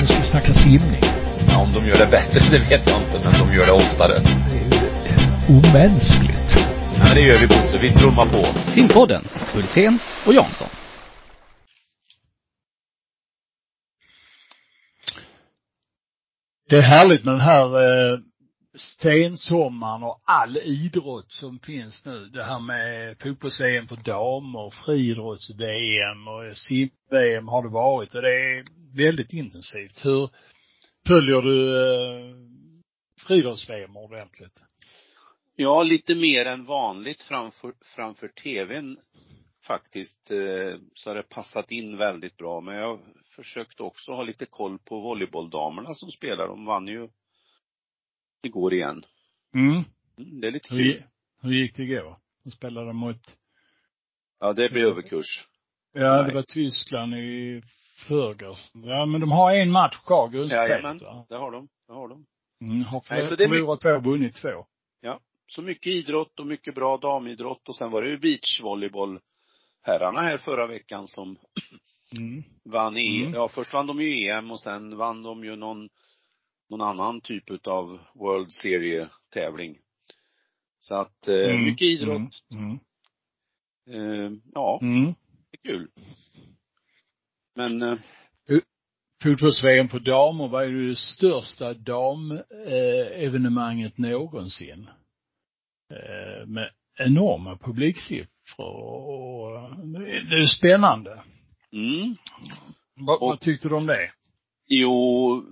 Nu 0.00 0.06
ska 0.06 0.18
vi 0.18 0.26
snacka 0.26 0.54
simning. 0.54 1.02
Ja, 1.48 1.58
om 1.58 1.72
de 1.72 1.86
gör 1.86 1.98
det 1.98 2.06
bättre, 2.06 2.40
det 2.50 2.58
vet 2.58 2.86
jag 2.86 3.02
inte, 3.02 3.20
men 3.24 3.32
de 3.32 3.54
gör 3.54 3.66
det 3.66 3.72
oftare. 3.72 4.18
Det 5.04 5.10
är 5.10 5.48
omänskligt. 5.48 6.56
Ja, 6.98 7.04
men 7.04 7.14
det 7.14 7.20
gör 7.20 7.38
vi 7.38 7.46
Bosse, 7.46 7.78
vi 7.78 7.92
trummar 7.92 8.26
på. 8.26 8.70
Simpodden, 8.70 9.24
Hultén 9.52 9.98
och 10.26 10.34
Jansson. 10.34 10.68
Det 16.68 16.76
är 16.76 16.82
härligt 16.82 17.24
med 17.24 17.34
den 17.34 17.40
här 17.40 17.64
eh, 17.64 18.18
stensommaren 18.74 20.02
och 20.02 20.22
all 20.24 20.56
idrott 20.56 21.32
som 21.32 21.58
finns 21.58 22.04
nu. 22.04 22.26
Det 22.26 22.44
här 22.44 22.60
med 22.60 23.18
fotbolls-VM 23.22 23.88
för 23.88 23.96
damer, 23.96 24.70
friidrotts-VM 24.70 26.28
och 26.28 26.56
sim-VM 26.56 27.48
har 27.48 27.62
det 27.62 27.68
varit 27.68 28.14
och 28.14 28.22
det 28.22 28.28
är 28.28 28.64
väldigt 28.96 29.32
intensivt. 29.32 30.04
Hur 30.04 30.30
följer 31.06 31.42
du 31.42 31.82
eh, 31.82 32.34
friidrotts-VM 33.26 33.96
ordentligt? 33.96 34.62
Ja, 35.56 35.82
lite 35.82 36.14
mer 36.14 36.44
än 36.44 36.64
vanligt 36.64 37.22
framför, 37.22 37.72
framför 37.96 38.28
tvn 38.28 38.98
faktiskt, 39.66 40.30
eh, 40.30 40.78
så 40.94 41.10
har 41.10 41.14
det 41.14 41.22
passat 41.22 41.70
in 41.70 41.96
väldigt 41.96 42.36
bra. 42.36 42.60
Men 42.60 42.74
jag 42.74 43.00
försökte 43.36 43.82
också 43.82 44.12
ha 44.12 44.22
lite 44.22 44.46
koll 44.46 44.78
på 44.78 45.00
volleybolldamerna 45.00 45.94
som 45.94 46.10
spelar. 46.10 46.46
De 46.46 46.64
vann 46.64 46.86
ju 46.86 47.08
igår 48.46 48.74
igen. 48.74 49.04
Mm. 49.54 49.84
Det 50.40 50.46
är 50.46 50.52
lite 50.52 50.74
Hur, 50.74 50.82
kul. 50.82 50.86
gi- 50.92 51.02
hur 51.42 51.52
gick 51.52 51.76
det 51.76 51.82
igår? 51.82 52.16
De 52.44 52.50
spelade 52.50 52.92
mot, 52.92 53.36
Ja, 54.40 54.52
det 54.52 54.72
blir 54.72 54.84
överkurs. 54.84 55.48
ja 55.92 56.16
det 56.16 56.22
Nej. 56.22 56.34
var 56.34 56.42
Tyskland 56.42 57.14
i 57.14 57.62
förrgår. 58.08 58.58
Ja 58.72 59.06
men 59.06 59.20
de 59.20 59.30
har 59.32 59.52
en 59.54 59.70
match 59.70 59.96
kvar, 60.06 60.28
grundspelet 60.28 60.70
Jajamän, 60.70 60.98
det 61.28 61.36
har 61.36 61.50
de. 61.50 61.68
Det 61.86 61.92
har 61.94 62.08
de. 62.08 62.26
Mm, 62.64 62.82
har 62.84 63.02
Nej, 63.10 63.28
så 63.28 63.36
det 63.36 63.44
är 63.44 63.48
förlorat 63.48 63.80
två 63.80 63.98
vunnit 64.10 64.34
två. 64.36 64.66
Så 65.52 65.62
mycket 65.62 65.86
idrott 65.92 66.40
och 66.40 66.46
mycket 66.46 66.74
bra 66.74 66.96
damidrott 66.96 67.68
och 67.68 67.76
sen 67.76 67.90
var 67.90 68.02
det 68.02 68.08
ju 68.10 68.18
beachvolleyboll 68.18 69.20
herrarna 69.82 70.20
här 70.20 70.38
förra 70.38 70.66
veckan 70.66 71.06
som 71.06 71.36
Mm. 72.16 72.42
vann 72.64 72.96
i, 72.96 73.20
Mm. 73.20 73.34
ja 73.34 73.48
först 73.48 73.72
vann 73.72 73.86
de 73.86 74.00
ju 74.00 74.28
EM 74.28 74.50
och 74.50 74.60
sen 74.60 74.96
vann 74.96 75.22
de 75.22 75.44
ju 75.44 75.56
någon, 75.56 75.88
någon 76.70 76.80
annan 76.80 77.20
typ 77.20 77.50
utav 77.50 77.98
World 78.14 78.52
Serie 78.52 79.08
tävling. 79.32 79.78
Så 80.78 80.94
att, 80.96 81.28
eh, 81.28 81.34
Mm. 81.50 81.64
mycket 81.64 81.86
idrott. 81.86 82.44
Mm. 82.52 82.78
Eh, 83.90 84.30
ja, 84.54 84.78
Mm. 84.82 85.14
det 85.50 85.58
är 85.58 85.62
kul. 85.72 85.88
Men, 87.56 87.82
eh, 87.82 87.98
Fotbolls-VM 89.22 89.88
för 89.88 90.00
damer 90.00 90.48
var 90.48 90.62
ju 90.62 90.88
det 90.88 90.96
största 90.96 91.74
damevenemanget 91.74 93.98
någonsin. 93.98 94.88
Eh, 95.90 96.46
med 96.46 96.70
enorma 96.98 97.58
publiksiffror 97.58 98.28
och 98.58 99.50
det 99.92 100.10
är 100.36 100.46
spännande. 100.58 101.22
mm. 101.72 102.16
Vad, 102.94 103.20
vad 103.20 103.40
tyckte 103.40 103.68
du 103.68 103.74
om 103.74 103.86
det? 103.86 104.12
Jo, 104.66 105.44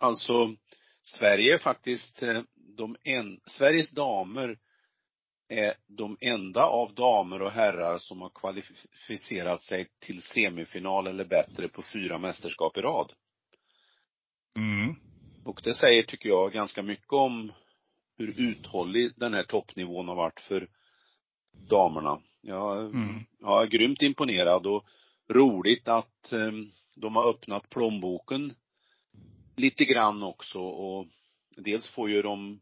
alltså 0.00 0.56
Sverige 1.02 1.54
är 1.54 1.58
faktiskt 1.58 2.22
eh, 2.22 2.42
de 2.76 2.96
en, 3.02 3.40
Sveriges 3.46 3.90
damer 3.90 4.58
är 5.48 5.74
de 5.86 6.16
enda 6.20 6.64
av 6.64 6.94
damer 6.94 7.42
och 7.42 7.50
herrar 7.50 7.98
som 7.98 8.20
har 8.20 8.30
kvalificerat 8.30 9.62
sig 9.62 9.88
till 10.00 10.22
semifinal 10.22 11.06
eller 11.06 11.24
bättre 11.24 11.68
på 11.68 11.82
fyra 11.92 12.18
mästerskap 12.18 12.76
i 12.76 12.80
rad. 12.80 13.12
Mm. 14.56 14.94
Och 15.44 15.60
det 15.64 15.74
säger, 15.74 16.02
tycker 16.02 16.28
jag, 16.28 16.52
ganska 16.52 16.82
mycket 16.82 17.12
om 17.12 17.52
hur 18.18 18.40
uthållig 18.40 19.12
den 19.16 19.34
här 19.34 19.44
toppnivån 19.44 20.08
har 20.08 20.16
varit 20.16 20.40
för 20.40 20.68
damerna. 21.70 22.20
Jag, 22.40 22.78
Mm. 22.78 23.24
jag 23.38 23.62
är 23.62 23.66
grymt 23.66 24.02
imponerad 24.02 24.66
och 24.66 24.84
roligt 25.28 25.88
att 25.88 26.32
eh, 26.32 26.52
de 26.96 27.16
har 27.16 27.30
öppnat 27.30 27.70
plånboken 27.70 28.54
lite 29.60 29.84
grann 29.84 30.22
också 30.22 30.60
och 30.60 31.06
dels 31.56 31.94
får 31.94 32.10
ju 32.10 32.22
de, 32.22 32.60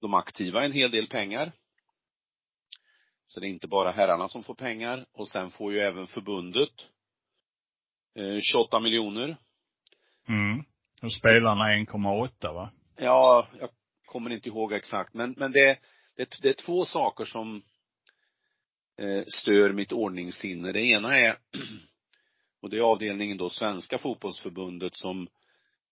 de 0.00 0.14
aktiva 0.14 0.64
en 0.64 0.72
hel 0.72 0.90
del 0.90 1.06
pengar. 1.06 1.52
Så 3.24 3.40
det 3.40 3.46
är 3.46 3.50
inte 3.50 3.68
bara 3.68 3.92
herrarna 3.92 4.28
som 4.28 4.42
får 4.42 4.54
pengar 4.54 5.06
och 5.12 5.28
sen 5.28 5.50
får 5.50 5.72
ju 5.72 5.80
även 5.80 6.06
förbundet 6.06 6.72
eh, 8.14 8.38
28 8.40 8.80
miljoner. 8.80 9.36
Mm. 10.28 10.64
Och 11.02 11.12
spelarna 11.12 11.64
1,8 11.64 12.54
va? 12.54 12.70
Ja, 12.96 13.48
jag 13.60 13.70
kommer 14.04 14.30
inte 14.30 14.48
ihåg 14.48 14.72
exakt, 14.72 15.14
men, 15.14 15.34
men 15.36 15.52
det, 15.52 15.78
det, 16.16 16.38
det 16.42 16.48
är 16.48 16.64
två 16.64 16.84
saker 16.84 17.24
som 17.24 17.62
eh, 18.98 19.22
stör 19.26 19.72
mitt 19.72 19.92
ordningssinne. 19.92 20.72
Det 20.72 20.82
ena 20.82 21.18
är, 21.18 21.36
och 22.62 22.70
det 22.70 22.76
är 22.76 22.80
avdelningen 22.80 23.36
då 23.36 23.50
Svenska 23.50 23.98
fotbollsförbundet 23.98 24.96
som 24.96 25.28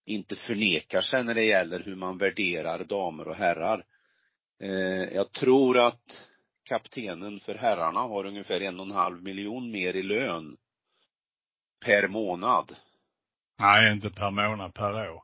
inte 0.04 0.36
förnekar 0.36 1.00
sig 1.00 1.24
när 1.24 1.34
det 1.34 1.44
gäller 1.44 1.80
hur 1.80 1.96
man 1.96 2.18
värderar 2.18 2.84
damer 2.84 3.28
och 3.28 3.36
herrar. 3.36 3.84
Eh, 4.60 5.14
jag 5.14 5.32
tror 5.32 5.78
att 5.78 6.28
kaptenen 6.64 7.40
för 7.40 7.54
herrarna 7.54 8.00
har 8.00 8.26
ungefär 8.26 8.60
en 8.60 8.80
och 8.80 8.86
en 8.86 8.92
halv 8.92 9.22
miljon 9.22 9.70
mer 9.70 9.96
i 9.96 10.02
lön 10.02 10.56
per 11.84 12.08
månad. 12.08 12.76
Nej, 13.58 13.92
inte 13.92 14.10
per 14.10 14.30
månad, 14.30 14.74
per 14.74 15.10
år. 15.10 15.22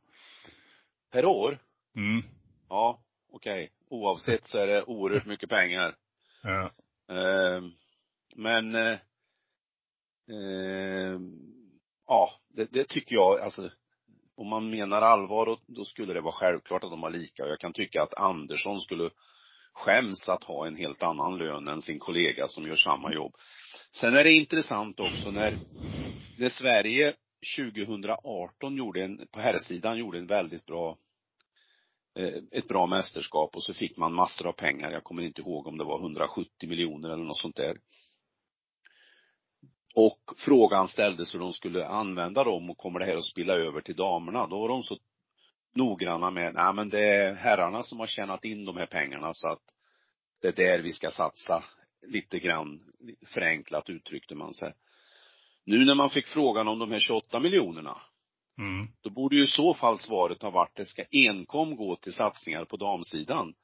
Per 1.12 1.25
år? 1.25 1.58
Mm. 1.97 2.22
Ja, 2.69 3.00
okej. 3.32 3.72
Oavsett 3.88 4.47
så 4.47 4.58
är 4.58 4.66
det 4.66 4.82
oerhört 4.82 5.26
mycket 5.26 5.50
pengar. 5.50 5.97
Ja. 6.43 6.70
Eh, 7.14 7.62
men, 8.34 8.75
eh, 8.75 8.98
eh, 10.31 11.20
ja, 12.06 12.31
det, 12.48 12.72
det 12.72 12.88
tycker 12.88 13.14
jag, 13.14 13.41
alltså, 13.41 13.70
om 14.36 14.48
man 14.48 14.70
menar 14.70 15.02
allvar, 15.02 15.58
då, 15.66 15.84
skulle 15.84 16.14
det 16.14 16.20
vara 16.20 16.32
självklart 16.32 16.84
att 16.84 16.91
de 16.91 17.02
har 17.02 17.10
lika. 17.10 17.44
Och 17.44 17.50
jag 17.50 17.60
kan 17.60 17.72
tycka 17.72 18.02
att 18.02 18.14
Andersson 18.14 18.80
skulle 18.80 19.10
skäms 19.72 20.28
att 20.28 20.44
ha 20.44 20.66
en 20.66 20.76
helt 20.76 21.02
annan 21.02 21.38
lön 21.38 21.69
än 21.69 21.80
sin 21.80 21.98
kollega 21.98 22.48
som 22.48 22.66
gör 22.66 22.76
samma 22.76 23.12
jobb. 23.12 23.34
Sen 23.91 24.16
är 24.16 24.25
det 24.25 24.32
intressant 24.32 25.00
också 25.00 25.30
när, 25.30 25.54
när 26.38 26.48
Sverige 26.48 27.14
2018 27.56 28.76
gjorde 28.76 29.04
en, 29.04 29.26
på 29.32 29.41
herrsidan 29.41 29.98
gjorde 29.98 30.19
en 30.19 30.26
väldigt 30.26 30.66
bra 30.66 30.98
eh, 32.19 32.34
ett 32.50 32.69
bra 32.69 32.86
mästerskap 32.86 33.56
och 33.56 33.62
så 33.62 33.75
fick 33.75 33.96
man 33.96 34.14
massor 34.14 34.46
av 34.46 34.52
pengar. 34.52 34.91
Jag 34.91 35.04
kommer 35.04 35.22
inte 35.22 35.41
ihåg 35.41 35.66
om 35.66 35.78
det 35.78 35.84
var 35.84 36.00
170 36.00 36.69
miljoner 36.69 37.08
eller 37.08 37.25
något 37.25 37.38
sånt 37.38 37.56
där. 37.56 37.76
Och 39.96 40.34
frågan 40.36 40.88
ställdes 40.88 41.34
hur 41.34 41.38
de 41.38 41.52
skulle 41.52 41.86
använda 41.86 42.44
dem 42.44 42.70
och 42.70 42.78
kommer 42.78 43.00
det 43.00 43.06
här 43.06 43.16
att 43.16 43.24
spilla 43.24 43.52
över 43.52 43.80
till 43.80 43.96
damerna? 43.96 44.46
Då 44.46 44.60
var 44.60 44.68
de 44.68 44.82
så 44.82 44.98
noggranna 45.74 46.30
med, 46.30 46.54
nej 46.54 46.72
men 46.74 46.88
det 46.88 47.00
är 47.00 47.34
herrarna 47.34 47.82
som 47.82 47.98
har 48.00 48.06
tjänat 48.06 48.44
in 48.44 48.64
de 48.64 48.76
här 48.76 48.86
pengarna 48.86 49.34
så 49.34 49.48
att 49.48 49.62
det 50.42 50.48
är 50.48 50.52
där 50.52 50.78
vi 50.78 50.92
ska 50.92 51.10
satsa 51.10 51.64
lite 52.06 52.38
grann 52.38 52.80
förenklat 53.26 53.90
uttryckte 53.90 54.34
man 54.34 54.54
sig. 54.54 54.72
Nu 55.64 55.84
när 55.84 55.94
man 55.94 56.10
fick 56.10 56.26
frågan 56.26 56.68
om 56.68 56.78
de 56.78 56.90
här 56.90 56.98
28 56.98 57.40
miljonerna, 57.40 57.98
Mm. 58.58 58.88
då 59.02 59.10
borde 59.10 59.36
ju 59.36 59.44
i 59.44 59.46
så 59.46 59.74
fall 59.74 59.98
svaret 59.98 60.42
ha 60.42 60.50
varit, 60.50 60.76
det 60.76 60.84
ska 60.84 61.04
enkom 61.12 61.76
gå 61.76 61.96
till 61.96 62.12
satsningar 62.12 62.64
på 62.64 62.76
damsidan. 62.76 63.54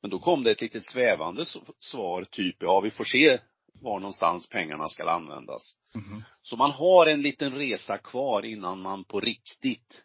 Men 0.00 0.10
då 0.10 0.18
kom 0.18 0.42
det 0.44 0.50
ett 0.50 0.60
litet 0.60 0.84
svävande 0.84 1.44
svar, 1.78 2.24
typ, 2.24 2.56
ja 2.60 2.80
vi 2.80 2.90
får 2.90 3.04
se 3.04 3.38
var 3.80 4.00
någonstans 4.00 4.48
pengarna 4.48 4.88
ska 4.88 5.10
användas. 5.10 5.76
Mm. 5.94 6.22
Så 6.42 6.56
man 6.56 6.70
har 6.70 7.06
en 7.06 7.22
liten 7.22 7.54
resa 7.54 7.98
kvar 7.98 8.44
innan 8.44 8.80
man 8.80 9.04
på 9.04 9.20
riktigt 9.20 10.04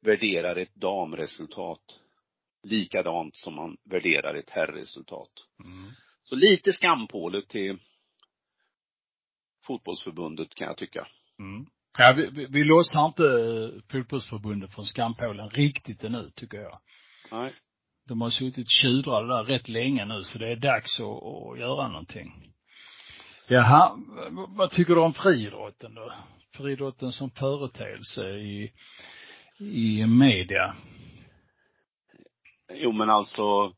värderar 0.00 0.56
ett 0.56 0.74
damresultat 0.74 2.00
likadant 2.62 3.36
som 3.36 3.54
man 3.54 3.76
värderar 3.84 4.34
ett 4.34 4.50
herrresultat. 4.50 5.30
Mm. 5.64 5.90
Så 6.22 6.34
lite 6.34 6.72
skampåle 6.72 7.42
till 7.42 7.78
fotbollsförbundet 9.66 10.54
kan 10.54 10.66
jag 10.66 10.76
tycka. 10.76 11.06
Mm. 11.38 11.66
Ja, 11.98 12.14
vi, 12.16 12.30
vi, 12.30 12.46
vi 12.46 12.64
lossar 12.64 13.06
inte 13.06 13.24
eh, 13.24 13.82
fotbollsförbundet 13.92 14.74
från 14.74 14.86
skampålen 14.86 15.50
riktigt 15.50 16.04
ännu, 16.04 16.30
tycker 16.34 16.58
jag. 16.58 16.80
Nej. 17.30 17.52
De 18.08 18.20
har 18.20 18.30
suttit 18.30 18.70
tjudrade 18.70 19.28
där 19.28 19.44
rätt 19.44 19.68
länge 19.68 20.04
nu, 20.04 20.24
så 20.24 20.38
det 20.38 20.48
är 20.48 20.56
dags 20.56 21.00
att, 21.00 21.06
att 21.06 21.58
göra 21.58 21.88
någonting. 21.88 22.49
Jaha, 23.52 23.98
vad 24.48 24.70
tycker 24.70 24.94
du 24.94 25.00
om 25.00 25.14
friidrotten 25.14 25.94
då? 25.94 26.12
Friidrotten 26.56 27.12
som 27.12 27.30
företeelse 27.30 28.28
i, 28.28 28.72
i 29.58 30.06
media. 30.06 30.76
Jo 32.74 32.92
men 32.92 33.10
alltså, 33.10 33.72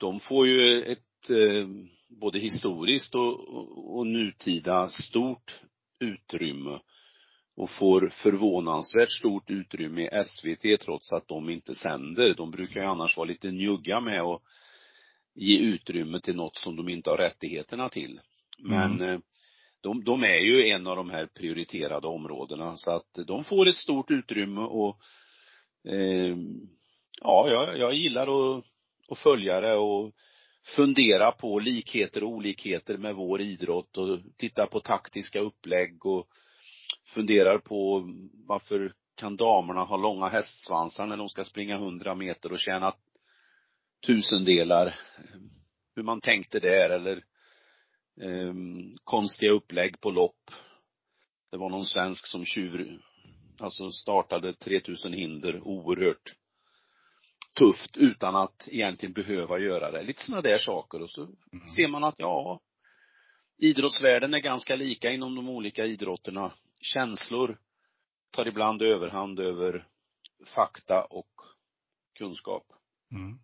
de 0.00 0.20
får 0.20 0.46
ju 0.46 0.82
ett 0.82 1.30
eh, 1.30 1.68
både 2.08 2.38
historiskt 2.38 3.14
och, 3.14 3.48
och, 3.48 3.98
och 3.98 4.06
nutida 4.06 4.88
stort 4.88 5.60
utrymme. 6.00 6.78
och 7.56 7.70
får 7.70 8.08
förvånansvärt 8.08 9.12
stort 9.12 9.50
utrymme 9.50 10.02
i 10.02 10.24
SVT 10.24 10.80
trots 10.80 11.12
att 11.12 11.28
de 11.28 11.50
inte 11.50 11.74
sänder. 11.74 12.34
De 12.34 12.50
brukar 12.50 12.80
ju 12.80 12.86
annars 12.86 13.16
vara 13.16 13.28
lite 13.28 13.50
njugga 13.50 14.00
med 14.00 14.20
att 14.20 14.42
ge 15.34 15.58
utrymme 15.58 16.20
till 16.20 16.36
något 16.36 16.56
som 16.56 16.76
de 16.76 16.88
inte 16.88 17.10
har 17.10 17.16
rättigheterna 17.16 17.88
till. 17.88 18.20
Men 18.58 19.00
mm. 19.00 19.22
de, 19.80 20.04
de 20.04 20.24
är 20.24 20.38
ju 20.38 20.68
en 20.68 20.86
av 20.86 20.96
de 20.96 21.10
här 21.10 21.26
prioriterade 21.26 22.06
områdena 22.06 22.76
så 22.76 22.90
att 22.90 23.18
de 23.26 23.44
får 23.44 23.68
ett 23.68 23.76
stort 23.76 24.10
utrymme 24.10 24.60
och 24.60 25.00
eh, 25.88 26.36
ja, 27.20 27.48
jag, 27.50 27.78
jag 27.78 27.94
gillar 27.94 28.56
att, 28.56 28.64
att 29.08 29.18
följa 29.18 29.60
det 29.60 29.74
och 29.74 30.12
fundera 30.76 31.32
på 31.32 31.58
likheter 31.58 32.22
och 32.22 32.30
olikheter 32.30 32.96
med 32.96 33.14
vår 33.14 33.40
idrott 33.40 33.96
och 33.96 34.18
titta 34.36 34.66
på 34.66 34.80
taktiska 34.80 35.40
upplägg 35.40 36.06
och 36.06 36.28
funderar 37.14 37.58
på 37.58 38.08
varför 38.46 38.92
kan 39.14 39.36
damerna 39.36 39.84
ha 39.84 39.96
långa 39.96 40.28
hästsvansar 40.28 41.06
när 41.06 41.16
de 41.16 41.28
ska 41.28 41.44
springa 41.44 41.76
hundra 41.76 42.14
meter 42.14 42.52
och 42.52 42.58
tjäna 42.58 42.94
tusendelar. 44.06 44.98
Hur 45.96 46.02
man 46.02 46.20
tänkte 46.20 46.60
där 46.60 46.90
eller 46.90 47.24
eh, 48.22 48.54
konstiga 49.04 49.52
upplägg 49.52 50.00
på 50.00 50.10
lopp. 50.10 50.50
Det 51.50 51.56
var 51.56 51.70
någon 51.70 51.86
svensk 51.86 52.26
som 52.26 52.44
tjur, 52.44 53.00
alltså 53.60 53.90
startade 53.92 54.52
3000 54.54 55.12
hinder 55.12 55.60
oerhört 55.60 56.34
tufft 57.58 57.96
utan 57.96 58.36
att 58.36 58.68
egentligen 58.68 59.12
behöva 59.12 59.58
göra 59.58 59.90
det. 59.90 60.02
Lite 60.02 60.22
sådana 60.22 60.42
där 60.42 60.58
saker 60.58 61.02
och 61.02 61.10
så 61.10 61.22
mm. 61.22 61.68
ser 61.76 61.88
man 61.88 62.04
att 62.04 62.18
ja, 62.18 62.60
idrottsvärlden 63.58 64.34
är 64.34 64.38
ganska 64.38 64.76
lika 64.76 65.10
inom 65.10 65.34
de 65.34 65.48
olika 65.48 65.84
idrotterna. 65.84 66.52
Känslor 66.80 67.58
tar 68.30 68.48
ibland 68.48 68.82
överhand 68.82 69.40
över 69.40 69.86
fakta 70.54 71.04
och 71.04 71.30
kunskap. 72.18 72.64
Mm. 73.12 73.38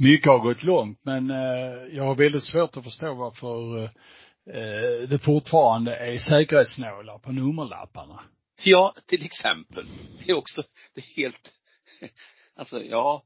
Mycket 0.00 0.26
har 0.26 0.38
gått 0.38 0.62
långt 0.62 0.98
men 1.02 1.30
eh, 1.30 1.96
jag 1.96 2.04
har 2.04 2.14
väldigt 2.14 2.44
svårt 2.44 2.76
att 2.76 2.84
förstå 2.84 3.14
varför 3.14 3.84
eh, 3.84 5.08
det 5.08 5.18
fortfarande 5.24 5.96
är 5.96 6.18
säkerhetsnålar 6.18 7.18
på 7.18 7.32
nummerlapparna. 7.32 8.20
Ja, 8.64 8.94
till 9.06 9.24
exempel. 9.24 9.86
Det 10.18 10.30
är 10.30 10.36
också, 10.36 10.62
det 10.94 11.00
är 11.00 11.22
helt, 11.22 11.52
alltså 12.56 12.82
ja, 12.82 13.24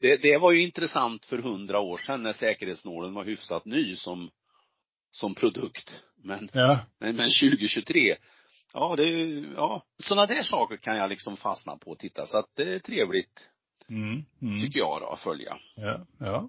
det, 0.00 0.16
det 0.16 0.38
var 0.38 0.52
ju 0.52 0.62
intressant 0.62 1.26
för 1.26 1.38
hundra 1.38 1.80
år 1.80 1.98
sedan 1.98 2.22
när 2.22 2.32
säkerhetsnålen 2.32 3.14
var 3.14 3.24
hyfsat 3.24 3.64
ny 3.64 3.96
som, 3.96 4.30
som 5.10 5.34
produkt. 5.34 6.04
Men, 6.22 6.48
ja. 6.52 6.78
men, 7.00 7.16
men 7.16 7.30
2023, 7.30 8.16
ja 8.72 8.94
det, 8.96 9.04
ja, 9.56 9.84
sådana 9.96 10.26
där 10.26 10.42
saker 10.42 10.76
kan 10.76 10.96
jag 10.96 11.10
liksom 11.10 11.36
fastna 11.36 11.76
på 11.76 11.90
och 11.90 11.98
titta 11.98 12.26
så 12.26 12.38
att 12.38 12.50
det 12.56 12.74
är 12.74 12.78
trevligt. 12.78 13.50
Mm, 13.90 14.24
mm. 14.42 14.60
Tycker 14.60 14.78
jag 14.78 15.00
då, 15.00 15.08
att 15.08 15.20
följa. 15.20 15.56
Ja, 15.76 16.06
ja. 16.18 16.48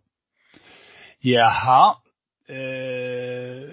Jaha. 1.19 1.95
Eh, 2.47 3.69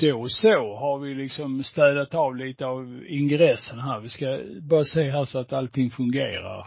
då 0.00 0.28
så 0.28 0.76
har 0.76 0.98
vi 0.98 1.14
liksom 1.14 1.64
städat 1.64 2.14
av 2.14 2.36
lite 2.36 2.66
av 2.66 3.04
ingressen 3.06 3.80
här. 3.80 4.00
Vi 4.00 4.08
ska 4.08 4.40
bara 4.60 4.84
se 4.84 5.10
här 5.10 5.24
så 5.24 5.38
att 5.38 5.52
allting 5.52 5.90
fungerar 5.90 6.66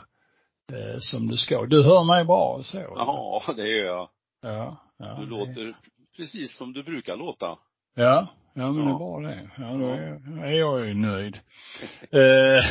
eh, 0.71 0.97
som 0.99 1.27
det 1.27 1.37
ska. 1.37 1.65
Du 1.65 1.83
hör 1.83 2.03
mig 2.03 2.25
bra 2.25 2.61
så? 2.63 2.77
Ja, 2.77 3.41
det 3.55 3.67
gör 3.67 3.85
jag. 3.85 4.09
Ja. 4.41 4.77
ja 4.97 5.17
du 5.19 5.25
låter 5.25 5.65
det... 5.65 5.73
precis 6.17 6.57
som 6.57 6.73
du 6.73 6.83
brukar 6.83 7.17
låta. 7.17 7.57
Ja, 7.95 8.27
ja 8.53 8.71
men 8.71 8.77
ja. 8.77 8.83
det 8.83 8.91
är 8.91 8.97
bra 8.97 9.19
det. 9.19 9.49
Ja, 9.57 9.73
då 9.73 9.87
är, 9.87 10.43
är 10.45 10.59
jag 10.59 10.87
ju 10.87 10.93
nöjd. 10.93 11.39
eh, 12.11 12.65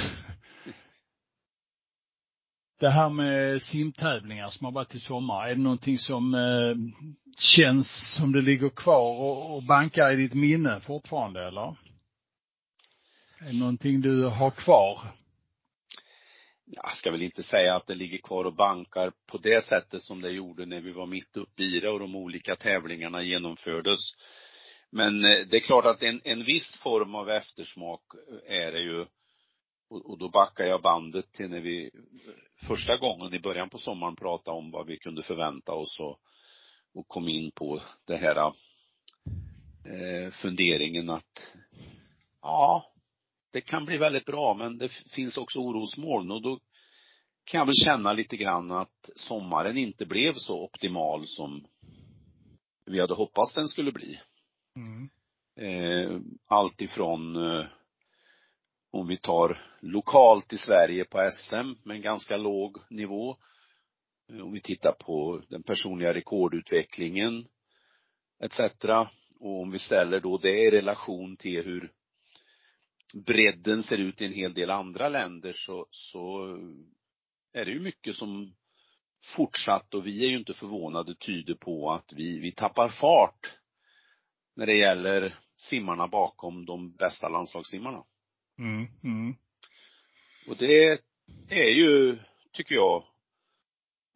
det 2.82 2.90
här 2.90 3.08
med 3.08 3.62
simtävlingar 3.62 4.50
som 4.50 4.64
har 4.64 4.73
varit 4.73 4.94
i 4.94 5.00
sommar, 5.00 5.49
är 5.49 5.55
det 5.55 5.62
någonting 5.62 5.99
som 5.99 6.34
eh, 6.34 6.75
känns 7.38 8.17
som 8.19 8.32
det 8.32 8.40
ligger 8.40 8.69
kvar 8.69 9.20
och, 9.20 9.55
och 9.55 9.62
bankar 9.62 10.12
i 10.12 10.17
ditt 10.17 10.34
minne 10.34 10.81
fortfarande 10.81 11.46
eller? 11.46 11.76
Är 13.40 13.46
det 13.46 13.58
någonting 13.58 14.00
du 14.00 14.25
har 14.25 14.50
kvar? 14.50 15.00
jag 16.64 16.96
ska 16.96 17.11
väl 17.11 17.23
inte 17.23 17.43
säga 17.43 17.76
att 17.76 17.87
det 17.87 17.94
ligger 17.94 18.19
kvar 18.19 18.44
och 18.44 18.55
bankar 18.55 19.12
på 19.26 19.38
det 19.38 19.64
sättet 19.64 20.02
som 20.02 20.20
det 20.20 20.31
gjorde 20.31 20.67
när 20.67 20.81
vi 20.81 20.93
var 20.93 21.06
mitt 21.06 21.37
uppe 21.37 21.62
i 21.62 21.81
det 21.81 21.88
och 21.88 22.00
de 22.00 22.17
olika 22.17 22.56
tävlingarna 22.56 23.23
genomfördes. 23.23 24.00
Men 24.90 25.25
eh, 25.25 25.46
det 25.50 25.56
är 25.56 25.61
klart 25.61 25.84
att 25.84 26.02
en, 26.02 26.20
en 26.25 26.44
viss 26.44 26.81
form 26.82 27.14
av 27.14 27.31
eftersmak 27.31 28.02
eh, 28.49 28.58
är 28.58 28.73
det 28.73 28.81
ju 28.81 29.06
och, 29.92 30.10
och 30.10 30.18
då 30.18 30.28
backar 30.28 30.64
jag 30.64 30.82
bandet 30.82 31.32
till 31.32 31.50
när 31.50 31.60
vi 31.60 31.90
första 32.66 32.96
gången 32.96 33.34
i 33.34 33.40
början 33.40 33.70
på 33.70 33.78
sommaren 33.78 34.16
pratade 34.16 34.56
om 34.56 34.70
vad 34.70 34.86
vi 34.86 34.98
kunde 34.98 35.22
förvänta 35.22 35.72
oss 35.72 36.00
och, 36.00 36.20
och 36.94 37.08
kom 37.08 37.28
in 37.28 37.50
på 37.50 37.82
det 38.04 38.16
här 38.16 38.36
eh, 39.84 40.32
funderingen 40.32 41.10
att 41.10 41.52
ja, 42.42 42.92
det 43.52 43.60
kan 43.60 43.84
bli 43.84 43.98
väldigt 43.98 44.24
bra 44.24 44.54
men 44.54 44.78
det 44.78 44.88
finns 44.88 45.36
också 45.36 45.58
orosmoln 45.58 46.30
och 46.30 46.42
då 46.42 46.60
kan 47.44 47.58
jag 47.58 47.66
väl 47.66 47.84
känna 47.84 48.12
lite 48.12 48.36
grann 48.36 48.70
att 48.70 49.10
sommaren 49.16 49.78
inte 49.78 50.06
blev 50.06 50.34
så 50.36 50.64
optimal 50.64 51.26
som 51.26 51.66
vi 52.86 53.00
hade 53.00 53.14
hoppats 53.14 53.54
den 53.54 53.68
skulle 53.68 53.92
bli. 53.92 54.20
Mm. 54.76 55.10
Eh, 55.56 56.20
allt 56.46 56.80
ifrån 56.80 57.36
eh, 57.36 57.66
om 58.92 59.06
vi 59.06 59.16
tar 59.16 59.62
lokalt 59.80 60.52
i 60.52 60.58
Sverige 60.58 61.04
på 61.04 61.30
SM 61.32 61.72
med 61.84 61.96
en 61.96 62.02
ganska 62.02 62.36
låg 62.36 62.78
nivå. 62.90 63.36
Eh, 64.32 64.40
om 64.40 64.52
vi 64.52 64.60
tittar 64.60 64.92
på 64.92 65.42
den 65.48 65.62
personliga 65.62 66.14
rekordutvecklingen 66.14 67.46
etc. 68.40 68.60
Och 69.40 69.60
om 69.60 69.70
vi 69.70 69.78
ställer 69.78 70.20
då 70.20 70.38
det 70.38 70.58
i 70.58 70.70
relation 70.70 71.36
till 71.36 71.64
hur 71.64 71.92
bredden 73.26 73.82
ser 73.82 73.98
ut 73.98 74.22
i 74.22 74.24
en 74.24 74.32
hel 74.32 74.54
del 74.54 74.70
andra 74.70 75.08
länder 75.08 75.52
så, 75.54 75.86
så 75.90 76.56
är 77.52 77.64
det 77.64 77.70
ju 77.70 77.80
mycket 77.80 78.14
som 78.14 78.54
fortsatt 79.36 79.94
och 79.94 80.06
vi 80.06 80.24
är 80.24 80.28
ju 80.28 80.38
inte 80.38 80.54
förvånade 80.54 81.14
tyder 81.14 81.54
på 81.54 81.92
att 81.92 82.12
vi, 82.12 82.38
vi 82.38 82.52
tappar 82.52 82.88
fart 82.88 83.58
när 84.56 84.66
det 84.66 84.76
gäller 84.76 85.34
simmarna 85.56 86.08
bakom 86.08 86.66
de 86.66 86.96
bästa 86.96 87.28
landslagssimmarna. 87.28 88.04
Mm, 88.62 88.86
mm. 89.04 89.36
Och 90.46 90.56
det 90.56 91.00
är 91.48 91.70
ju, 91.70 92.19
tycker 92.52 92.74
jag, 92.74 93.04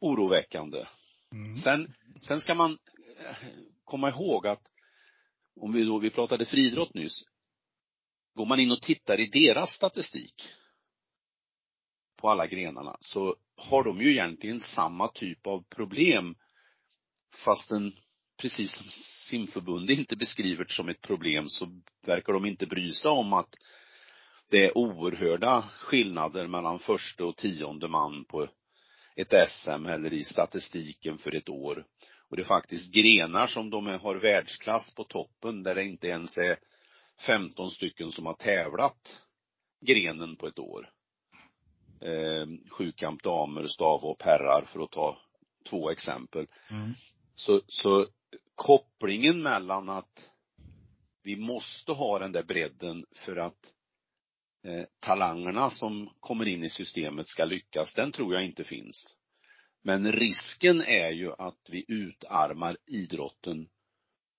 oroväckande. 0.00 0.86
Mm. 1.32 1.56
Sen, 1.56 1.94
sen 2.20 2.40
ska 2.40 2.54
man 2.54 2.78
eh, 3.18 3.36
komma 3.84 4.08
ihåg 4.08 4.46
att 4.46 4.62
om 5.60 5.72
vi 5.72 5.84
då, 5.84 5.98
vi 5.98 6.10
pratade 6.10 6.46
friidrott 6.46 6.94
nyss, 6.94 7.24
går 8.34 8.46
man 8.46 8.60
in 8.60 8.70
och 8.70 8.82
tittar 8.82 9.20
i 9.20 9.26
deras 9.26 9.70
statistik 9.70 10.48
på 12.16 12.30
alla 12.30 12.46
grenarna 12.46 12.96
så 13.00 13.36
har 13.56 13.84
de 13.84 14.00
ju 14.00 14.12
egentligen 14.12 14.60
samma 14.60 15.08
typ 15.08 15.46
av 15.46 15.64
problem 15.68 16.34
fastän 17.44 17.92
precis 18.36 18.72
som 18.72 18.86
simförbundet 19.30 19.98
inte 19.98 20.16
beskriver 20.16 20.64
det 20.64 20.72
som 20.72 20.88
ett 20.88 21.00
problem 21.00 21.48
så 21.48 21.80
verkar 22.06 22.32
de 22.32 22.46
inte 22.46 22.66
bry 22.66 22.92
sig 22.92 23.10
om 23.10 23.32
att 23.32 23.54
det 24.50 24.64
är 24.64 24.78
oerhörda 24.78 25.62
skillnader 25.62 26.46
mellan 26.46 26.78
första 26.78 27.24
och 27.24 27.36
tionde 27.36 27.88
man 27.88 28.24
på 28.24 28.48
ett 29.16 29.48
SM 29.48 29.86
eller 29.86 30.14
i 30.14 30.24
statistiken 30.24 31.18
för 31.18 31.34
ett 31.34 31.48
år. 31.48 31.86
Och 32.28 32.36
det 32.36 32.42
är 32.42 32.46
faktiskt 32.46 32.92
grenar 32.92 33.46
som 33.46 33.70
de 33.70 33.86
har 33.86 34.14
världsklass 34.14 34.94
på 34.94 35.04
toppen 35.04 35.62
där 35.62 35.74
det 35.74 35.84
inte 35.84 36.06
ens 36.06 36.38
är 36.38 36.58
15 37.26 37.70
stycken 37.70 38.10
som 38.10 38.26
har 38.26 38.34
tävlat 38.34 39.22
grenen 39.80 40.36
på 40.36 40.46
ett 40.46 40.58
år. 40.58 40.90
Eh, 42.00 42.46
sjukamp 42.70 43.22
damer, 43.22 43.66
stavhopp 43.66 44.22
herrar 44.22 44.64
för 44.64 44.80
att 44.80 44.90
ta 44.90 45.18
två 45.70 45.90
exempel. 45.90 46.46
Mm. 46.70 46.92
Så, 47.34 47.60
så 47.66 48.06
kopplingen 48.54 49.42
mellan 49.42 49.88
att 49.88 50.30
vi 51.22 51.36
måste 51.36 51.92
ha 51.92 52.18
den 52.18 52.32
där 52.32 52.42
bredden 52.42 53.06
för 53.24 53.36
att 53.36 53.72
Eh, 54.64 54.84
talangerna 55.00 55.70
som 55.70 56.10
kommer 56.20 56.48
in 56.48 56.64
i 56.64 56.70
systemet 56.70 57.28
ska 57.28 57.44
lyckas, 57.44 57.94
den 57.94 58.12
tror 58.12 58.34
jag 58.34 58.44
inte 58.44 58.64
finns. 58.64 59.16
Men 59.82 60.12
risken 60.12 60.80
är 60.80 61.10
ju 61.10 61.32
att 61.32 61.68
vi 61.70 61.84
utarmar 61.88 62.76
idrotten 62.86 63.68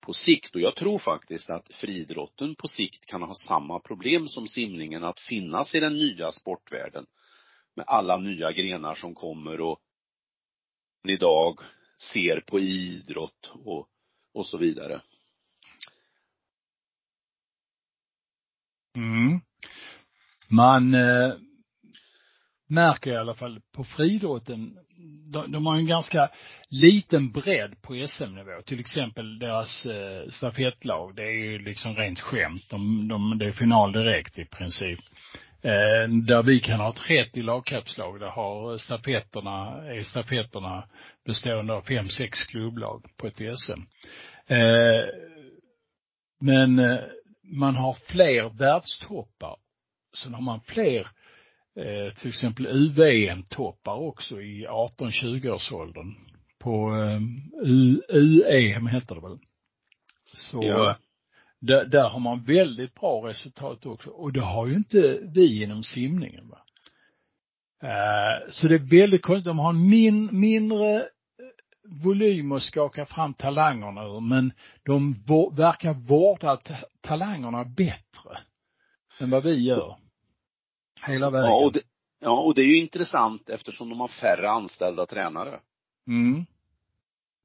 på 0.02 0.14
sikt. 0.14 0.56
Och 0.56 0.62
jag 0.62 0.76
tror 0.76 1.00
faktiskt 1.00 1.50
att 1.50 1.74
friidrotten 1.74 2.56
på 2.56 2.68
sikt 2.68 3.06
kan 3.06 3.22
ha 3.22 3.34
samma 3.48 3.80
problem 3.80 4.28
som 4.28 4.48
simningen 4.48 5.04
att 5.04 5.20
finnas 5.20 5.76
i 5.76 5.80
den 5.80 5.98
nya 5.98 6.32
sportvärlden. 6.32 7.06
Med 7.76 7.86
alla 7.88 8.18
nya 8.18 8.52
grenar 8.52 8.96
som 8.96 9.16
kommer 9.16 9.62
och 9.62 9.80
idag 11.08 11.60
ser 12.14 12.40
på 12.40 12.60
idrott 12.60 13.52
och, 13.66 13.90
och 14.34 14.48
så 14.48 14.58
vidare. 14.58 15.02
Mm 18.96 19.42
man 20.50 20.94
eh, 20.94 21.34
märker 22.70 23.12
i 23.12 23.18
alla 23.18 23.36
fall 23.36 23.62
på 23.76 23.84
friidrotten, 23.84 24.78
de, 25.34 25.52
de 25.52 25.66
har 25.66 25.76
en 25.76 25.88
ganska 25.88 26.30
liten 26.70 27.32
bredd 27.32 27.82
på 27.82 28.08
SM-nivå. 28.08 28.62
Till 28.66 28.80
exempel 28.80 29.40
deras 29.40 29.86
eh, 29.86 30.30
stafettlag, 30.30 31.16
det 31.16 31.24
är 31.24 31.52
ju 31.52 31.60
liksom 31.60 31.96
rent 31.96 32.20
skämt. 32.20 32.70
De, 32.70 33.08
de, 33.08 33.38
det 33.38 33.46
är 33.46 33.52
final 33.52 33.92
direkt 33.92 34.38
i 34.38 34.46
princip. 34.46 35.00
Eh, 35.62 36.10
där 36.28 36.44
vi 36.44 36.60
kan 36.60 36.80
ha 36.80 36.94
30 36.94 37.42
lagkapslag, 37.42 38.20
där 38.20 38.28
har 38.28 38.78
stafetterna, 38.78 39.84
är 39.88 40.04
stafetterna 40.04 40.88
bestående 41.26 41.74
av 41.74 41.82
fem, 41.82 42.10
sex 42.10 42.44
klubblag 42.44 43.06
på 43.18 43.28
ett 43.28 43.60
SM. 43.60 43.82
Eh, 44.48 45.06
men 46.42 46.80
eh, 46.80 47.00
man 47.44 47.76
har 47.76 47.94
fler 47.94 48.58
världstoppar. 48.58 49.56
Sen 50.24 50.34
har 50.34 50.42
man 50.42 50.62
fler 50.62 51.08
eh, 51.76 52.14
till 52.14 52.30
exempel 52.30 52.68
UVM-toppar 52.68 53.96
också 53.96 54.42
i 54.42 54.66
18-20-årsåldern. 54.68 56.16
På 56.60 56.96
eh, 56.96 57.22
UEM 58.10 58.88
heter 58.88 59.16
det 59.16 59.22
väl. 59.22 59.38
Så 60.34 60.64
Ja. 60.64 60.96
där, 61.60 61.86
där 61.86 62.10
har 62.10 62.20
man 62.20 62.44
väldigt 62.44 62.94
bra 62.96 63.28
resultat 63.30 63.86
också. 63.86 64.10
Och 64.10 64.34
det 64.34 64.42
har 64.42 64.68
ju 64.68 64.74
inte 64.76 65.20
vi 65.34 65.64
inom 65.64 65.84
simningen. 65.84 66.50
Va? 66.50 66.58
Eh, 67.84 68.50
så 68.52 68.68
det 68.68 68.76
är 68.76 69.00
väldigt 69.00 69.22
konstigt. 69.22 69.46
De 69.46 69.60
har 69.60 69.70
en 69.70 69.90
min, 69.90 70.40
mindre 70.40 70.96
eh, 70.96 71.04
volym 72.04 72.52
att 72.52 72.64
skaka 72.64 73.06
fram 73.06 73.34
talangerna 73.34 74.04
ur, 74.06 74.20
men 74.20 74.54
de 74.86 75.14
verkar 75.58 75.94
vårda 75.94 76.58
ta- 76.58 76.86
talangerna 77.02 77.66
bättre 77.66 78.40
än 79.20 79.30
vad 79.30 79.44
vi 79.44 79.64
gör. 79.66 79.98
Hela 81.06 81.30
vägen. 81.30 81.50
Ja, 81.50 81.66
och 81.66 81.72
det, 81.74 81.82
ja, 82.20 82.40
och 82.40 82.56
det 82.56 82.62
är 82.62 82.66
ju 82.66 82.78
intressant 82.82 83.50
eftersom 83.50 83.90
de 83.90 84.00
har 84.00 84.08
färre 84.08 84.50
anställda 84.50 85.06
tränare. 85.06 85.60
Mm. 86.08 86.46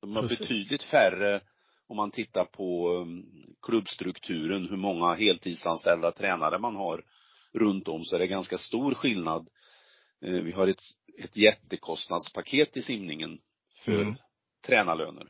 De 0.00 0.16
har 0.16 0.22
Precis. 0.22 0.38
betydligt 0.38 0.82
färre, 0.82 1.40
om 1.88 1.96
man 1.96 2.10
tittar 2.10 2.44
på 2.44 2.88
um, 2.88 3.26
klubbstrukturen, 3.62 4.68
hur 4.68 4.76
många 4.76 5.14
heltidsanställda 5.14 6.12
tränare 6.12 6.58
man 6.58 6.76
har 6.76 7.04
runt 7.52 7.88
om, 7.88 8.04
så 8.04 8.14
är 8.16 8.18
det 8.18 8.26
ganska 8.26 8.58
stor 8.58 8.94
skillnad. 8.94 9.48
Eh, 10.24 10.30
Vi 10.32 10.52
har 10.52 10.68
ett, 10.68 10.82
ett 11.18 11.36
jättekostnadspaket 11.36 12.76
i 12.76 12.82
simningen 12.82 13.38
för 13.84 14.02
Mm. 14.02 14.14
tränarlöner. 14.66 15.26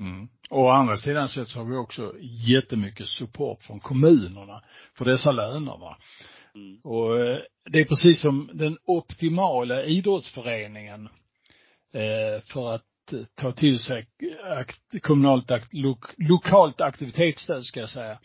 Mm. 0.00 0.28
Och 0.50 0.60
å 0.60 0.68
andra 0.68 0.96
sidan 0.96 1.28
så 1.28 1.44
har 1.44 1.64
vi 1.64 1.76
också 1.76 2.14
jättemycket 2.20 3.08
support 3.08 3.62
från 3.62 3.80
kommunerna 3.80 4.62
för 4.94 5.04
dessa 5.04 5.32
löner. 5.32 5.78
Va? 5.78 5.98
Mm. 6.56 6.80
Och 6.84 7.18
eh, 7.18 7.38
det 7.70 7.80
är 7.80 7.84
precis 7.84 8.20
som 8.20 8.50
den 8.52 8.78
optimala 8.84 9.84
idrottsföreningen 9.84 11.08
eh, 11.92 12.42
för 12.52 12.74
att 12.74 13.12
eh, 13.12 13.20
ta 13.34 13.52
till 13.52 13.78
sig 13.78 14.06
akt, 14.58 15.02
kommunalt, 15.02 15.50
akt, 15.50 15.72
lokalt 16.16 16.80
aktivitetsstöd 16.80 17.64
ska 17.64 17.80
jag 17.80 17.90
säga, 17.90 18.18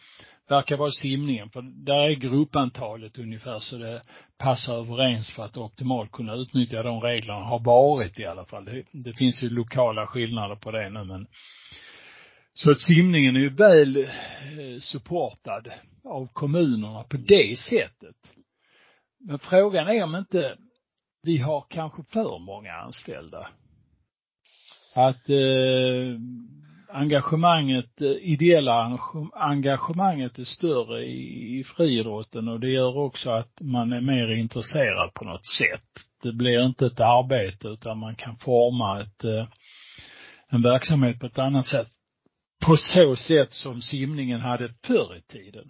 verkar 0.50 0.78
vara 0.78 0.92
simningen. 0.92 1.50
För 1.50 1.62
där 1.86 2.10
är 2.10 2.16
gruppantalet 2.16 3.18
ungefär 3.18 3.60
så 3.60 3.78
det 3.78 4.02
passar 4.38 4.76
överens 4.76 5.30
för 5.30 5.44
att 5.44 5.58
optimalt 5.58 6.12
kunna 6.12 6.36
utnyttja 6.36 6.84
de 6.84 7.02
reglerna, 7.02 7.40
har 7.40 7.60
varit 7.60 8.20
i 8.20 8.26
alla 8.26 8.46
fall. 8.46 8.66
Det, 8.66 8.84
det 8.92 9.14
finns 9.14 9.44
ju 9.44 9.50
lokala 9.50 10.08
skillnader 10.08 10.56
på 10.56 10.72
det 10.72 10.90
nu 10.90 11.04
men 11.04 11.28
så 12.53 12.72
att 12.72 12.79
simningen 12.79 13.36
är 13.36 13.39
ju 13.39 13.50
väl 13.50 13.98
eh, 13.98 14.81
supportad 14.81 15.67
av 16.03 16.27
kommunerna 16.34 17.03
på 17.03 17.17
det 17.17 17.60
sättet. 17.60 18.15
Men 19.20 19.39
frågan 19.39 19.88
är 19.88 20.03
om 20.03 20.15
inte 20.15 20.58
vi 21.24 21.38
har 21.38 21.65
kanske 21.70 22.03
för 22.03 22.39
många 22.39 22.74
anställda. 22.74 23.50
Att 24.96 25.29
eh, 25.29 26.20
engagemanget, 26.93 28.01
eh, 28.01 28.08
ideella 28.08 29.00
engagemanget 29.34 30.39
är 30.39 30.43
större 30.43 31.03
i, 31.05 31.60
i 31.60 31.63
friidrotten 31.63 32.48
och 32.48 32.60
det 32.60 32.70
gör 32.70 32.98
också 32.98 33.29
att 33.29 33.62
man 33.62 33.93
är 33.93 34.01
mer 34.01 34.31
intresserad 34.31 35.13
på 35.13 35.25
något 35.25 35.46
sätt. 35.46 36.05
Det 36.24 36.34
blir 36.34 36.65
inte 36.65 36.86
ett 36.86 37.00
arbete 37.00 37.67
utan 37.67 38.00
man 38.00 38.15
kan 38.15 38.38
forma 38.38 39.01
ett, 39.01 39.24
eh, 39.24 39.48
en 40.50 40.62
verksamhet 40.62 41.20
på 41.20 41.25
ett 41.25 41.39
annat 41.39 41.67
sätt. 41.67 41.91
På 42.62 42.77
så 42.77 43.15
sätt 43.15 43.53
som 43.53 43.82
simningen 43.82 44.39
hade 44.39 44.74
förr 44.84 45.15
i 45.18 45.22
tiden. 45.22 45.70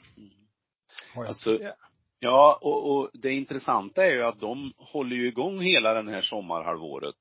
Har 1.15 1.23
jag- 1.23 1.27
Alltså, 1.29 1.59
ja. 2.19 2.59
Och, 2.61 2.91
och 2.97 3.09
det 3.13 3.31
intressanta 3.33 4.05
är 4.05 4.11
ju 4.13 4.23
att 4.23 4.39
de 4.39 4.73
håller 4.77 5.15
ju 5.15 5.27
igång 5.27 5.61
hela 5.61 5.93
den 5.93 6.07
här 6.07 6.21
sommarhalvåret. 6.21 7.15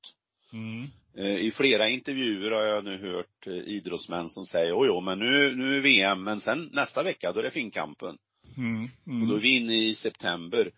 Mm. 0.53 0.87
Eh, 1.17 1.35
I 1.45 1.51
flera 1.51 1.89
intervjuer 1.89 2.51
har 2.51 2.61
jag 2.61 2.83
nu 2.83 2.97
hört 2.97 3.47
eh, 3.47 3.53
idrottsmän 3.53 4.29
som 4.29 4.43
säger, 4.45 4.79
oj, 4.79 4.87
jo, 4.87 5.01
men 5.01 5.19
nu, 5.19 5.55
nu 5.55 5.77
är 5.77 5.81
VM, 5.81 6.23
men 6.23 6.39
sen 6.39 6.69
nästa 6.73 7.03
vecka, 7.03 7.31
då 7.31 7.39
är 7.39 7.43
det 7.43 7.51
Finnkampen. 7.51 8.17
Mm. 8.57 8.83
Och 9.21 9.27
då 9.27 9.33
är 9.35 9.39
Mm. 9.39 9.39
vi 9.39 9.57
inne 9.57 9.75
i 9.75 9.95
september. 9.95 10.71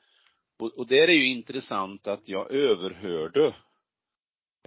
Och, 0.60 0.80
och 0.80 0.88
där 0.88 1.08
är 1.08 1.14
ju 1.14 1.28
intressant 1.28 2.08
att 2.08 2.28
jag 2.30 2.52
överhörde 2.52 3.46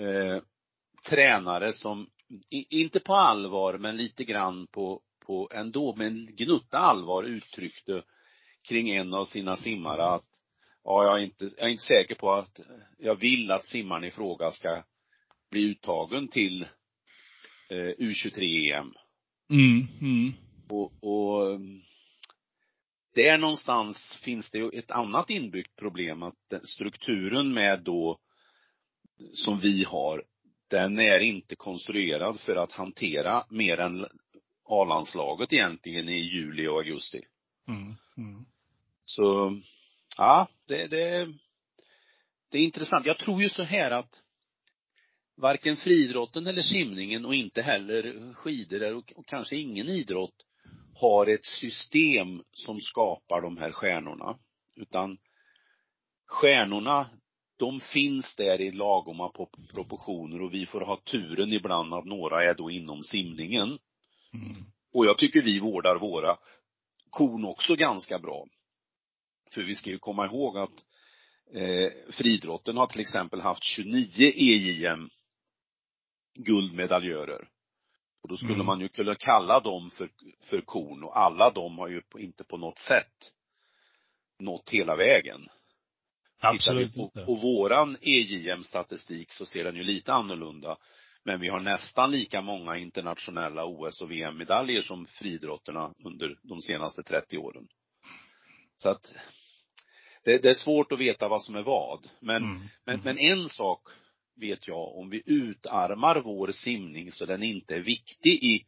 eh, 0.00 0.42
tränare 1.08 1.72
som, 1.72 2.06
inte 2.50 3.00
på 3.00 3.14
allvar, 3.14 3.78
men 3.78 3.96
lite 3.96 4.24
grann 4.24 4.66
på, 4.66 5.02
på 5.26 5.50
ändå, 5.54 5.96
med 5.96 6.06
en 6.06 6.36
gnutta 6.36 6.78
allvar 6.78 7.22
uttryckte 7.22 8.02
kring 8.68 8.90
en 8.90 9.14
av 9.14 9.24
sina 9.24 9.56
simmare 9.56 10.02
att, 10.02 10.28
ja, 10.84 11.04
jag 11.04 11.18
är 11.18 11.24
inte, 11.24 11.44
jag 11.44 11.66
är 11.66 11.72
inte 11.72 11.84
säker 11.84 12.14
på 12.14 12.32
att 12.32 12.60
jag 12.98 13.14
vill 13.14 13.50
att 13.50 13.64
simmaren 13.64 14.04
i 14.04 14.10
fråga 14.10 14.50
ska 14.50 14.82
bli 15.50 15.60
uttagen 15.60 16.28
till 16.28 16.62
eh, 17.70 17.94
U23-EM. 17.98 18.94
Mm. 19.50 19.86
Mm. 20.00 20.32
Och, 20.68 20.92
och 21.02 21.60
där 23.14 23.38
någonstans 23.38 24.20
finns 24.24 24.50
det 24.50 24.58
ju 24.58 24.70
ett 24.70 24.90
annat 24.90 25.30
inbyggt 25.30 25.76
problem 25.76 26.22
att 26.22 26.52
strukturen 26.62 27.54
med 27.54 27.82
då 27.82 28.20
som 29.34 29.58
vi 29.58 29.84
har, 29.84 30.24
den 30.68 30.98
är 30.98 31.20
inte 31.20 31.56
konstruerad 31.56 32.40
för 32.40 32.56
att 32.56 32.72
hantera 32.72 33.46
mer 33.50 33.78
än 33.80 34.06
A-landslaget 34.64 35.52
egentligen 35.52 36.08
i 36.08 36.18
juli 36.18 36.66
och 36.66 36.78
augusti. 36.78 37.22
Mm. 37.68 37.94
Mm. 38.16 38.44
Så, 39.04 39.56
ja, 40.16 40.48
det, 40.68 40.86
det, 40.86 41.28
det 42.50 42.58
är 42.58 42.62
intressant. 42.64 43.06
Jag 43.06 43.18
tror 43.18 43.42
ju 43.42 43.48
så 43.48 43.62
här 43.62 43.90
att 43.90 44.22
varken 45.36 45.76
friidrotten 45.76 46.46
eller 46.46 46.62
simningen 46.62 47.24
och 47.24 47.34
inte 47.34 47.62
heller 47.62 48.34
skidor 48.34 48.94
och, 48.94 49.12
och 49.16 49.26
kanske 49.26 49.56
ingen 49.56 49.88
idrott 49.88 50.46
har 50.94 51.26
ett 51.26 51.44
system 51.44 52.42
som 52.52 52.80
skapar 52.80 53.42
de 53.42 53.56
här 53.56 53.72
stjärnorna. 53.72 54.38
Utan 54.76 55.18
stjärnorna, 56.26 57.10
de 57.56 57.80
finns 57.80 58.36
där 58.36 58.60
i 58.60 58.72
lagoma 58.72 59.28
på 59.28 59.50
proportioner 59.74 60.42
och 60.42 60.54
vi 60.54 60.66
får 60.66 60.80
ha 60.80 60.96
turen 60.96 61.52
ibland 61.52 61.94
att 61.94 62.04
några 62.04 62.44
är 62.44 62.54
då 62.54 62.70
inom 62.70 63.02
simningen. 63.02 63.68
Mm. 64.34 64.56
Och 64.92 65.06
jag 65.06 65.18
tycker 65.18 65.42
vi 65.42 65.60
vårdar 65.60 65.96
våra 65.96 66.38
korn 67.10 67.44
också 67.44 67.74
ganska 67.74 68.18
bra. 68.18 68.46
För 69.52 69.62
vi 69.62 69.74
ska 69.74 69.90
ju 69.90 69.98
komma 69.98 70.26
ihåg 70.26 70.58
att 70.58 70.84
eh, 71.54 71.92
friidrotten 72.12 72.76
har 72.76 72.86
till 72.86 73.00
exempel 73.00 73.40
haft 73.40 73.64
29 73.64 74.32
EJM 74.36 75.10
guldmedaljörer. 76.34 77.48
Och 78.22 78.28
då 78.28 78.36
skulle 78.36 78.54
Mm. 78.54 78.66
man 78.66 78.80
ju 78.80 78.88
kunna 78.88 79.14
kalla 79.14 79.60
dem 79.60 79.90
för, 79.90 80.10
för 80.40 80.60
korn 80.60 81.04
och 81.04 81.18
alla 81.18 81.50
de 81.50 81.78
har 81.78 81.88
ju 81.88 82.02
inte 82.18 82.44
på 82.44 82.56
något 82.56 82.78
sätt 82.78 83.32
nått 84.38 84.70
hela 84.70 84.96
vägen. 84.96 85.48
Absolut 86.40 86.92
Tittar 86.92 87.00
vi 87.00 87.04
inte. 87.04 87.20
på, 87.20 87.26
på 87.26 87.34
våran 87.34 87.96
EJM-statistik 88.00 89.32
så 89.32 89.46
ser 89.46 89.64
den 89.64 89.76
ju 89.76 89.82
lite 89.82 90.12
annorlunda. 90.12 90.76
Men 91.24 91.40
vi 91.40 91.48
har 91.48 91.60
nästan 91.60 92.10
lika 92.10 92.40
många 92.42 92.76
internationella 92.76 93.64
OS 93.64 94.00
och 94.02 94.10
VM-medaljer 94.10 94.82
som 94.82 95.06
friidrotterna 95.06 95.94
under 96.04 96.38
de 96.42 96.60
senaste 96.60 97.02
30 97.02 97.38
åren. 97.38 97.68
Så 98.74 98.88
att 98.88 99.14
det, 100.24 100.38
det 100.38 100.50
är 100.50 100.54
svårt 100.54 100.92
att 100.92 100.98
veta 100.98 101.28
vad 101.28 101.42
som 101.42 101.56
är 101.56 101.62
vad. 101.62 102.08
Men, 102.20 102.36
Mm. 102.44 102.62
men, 102.84 103.00
men 103.04 103.18
en 103.18 103.48
sak 103.48 103.80
vet 104.40 104.68
jag, 104.68 104.96
om 104.96 105.10
vi 105.10 105.22
utarmar 105.26 106.16
vår 106.20 106.50
simning 106.52 107.12
så 107.12 107.26
den 107.26 107.42
inte 107.42 107.74
är 107.74 107.80
viktig 107.80 108.44
i 108.44 108.66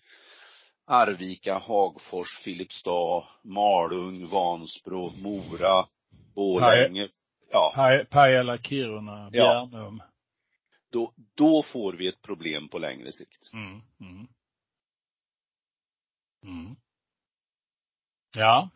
Arvika, 0.87 1.59
Hagfors, 1.59 2.39
Filipstad, 2.45 3.25
Malung, 3.45 4.27
Vansbro, 4.27 5.13
Mora, 5.23 5.85
Borlänge. 6.35 7.09
Ja, 7.51 7.73
Pa- 7.75 8.05
Pajala, 8.11 8.59
Kiruna, 8.59 9.29
Ja. 9.33 9.67
Bjärnum. 9.71 10.03
då, 10.93 11.13
då 11.35 11.63
får 11.63 11.93
vi 11.93 12.09
ett 12.09 12.23
problem 12.23 12.69
på 12.69 12.79
längre 12.79 13.13
sikt. 13.13 13.51
Mm. 13.53 13.81
Mm. 14.01 14.27
Mm. 16.45 16.77
Ja. 18.37 18.71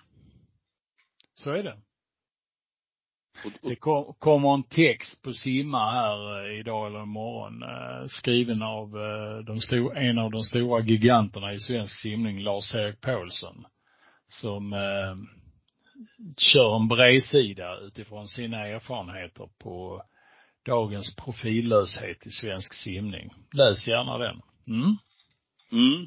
Så 1.34 1.50
är 1.50 1.62
det. 1.62 1.78
Det 3.62 3.76
kom, 3.76 4.14
kommer 4.18 4.54
en 4.54 4.62
text 4.62 5.22
på 5.22 5.32
Simma 5.32 5.90
här 5.90 6.44
eh, 6.50 6.58
idag 6.60 6.86
eller 6.86 7.02
imorgon, 7.02 7.62
eh, 7.62 8.06
skriven 8.08 8.62
av 8.62 8.96
eh, 8.96 9.38
de 9.44 9.60
stor, 9.60 9.96
en 9.96 10.18
av 10.18 10.30
de 10.30 10.44
stora 10.44 10.80
giganterna 10.80 11.52
i 11.52 11.60
svensk 11.60 12.00
simning, 12.02 12.40
Lars-Erik 12.40 13.00
Paulsson. 13.00 13.66
Som 14.28 14.72
eh, 14.72 15.14
kör 16.36 16.76
en 16.76 16.88
bredsida 16.88 17.78
utifrån 17.80 18.28
sina 18.28 18.66
erfarenheter 18.66 19.48
på 19.58 20.02
dagens 20.66 21.16
profillöshet 21.16 22.26
i 22.26 22.30
svensk 22.30 22.74
simning. 22.74 23.30
Läs 23.52 23.88
gärna 23.88 24.18
den. 24.18 24.42
Mm. 24.66 24.96
mm. 25.72 26.06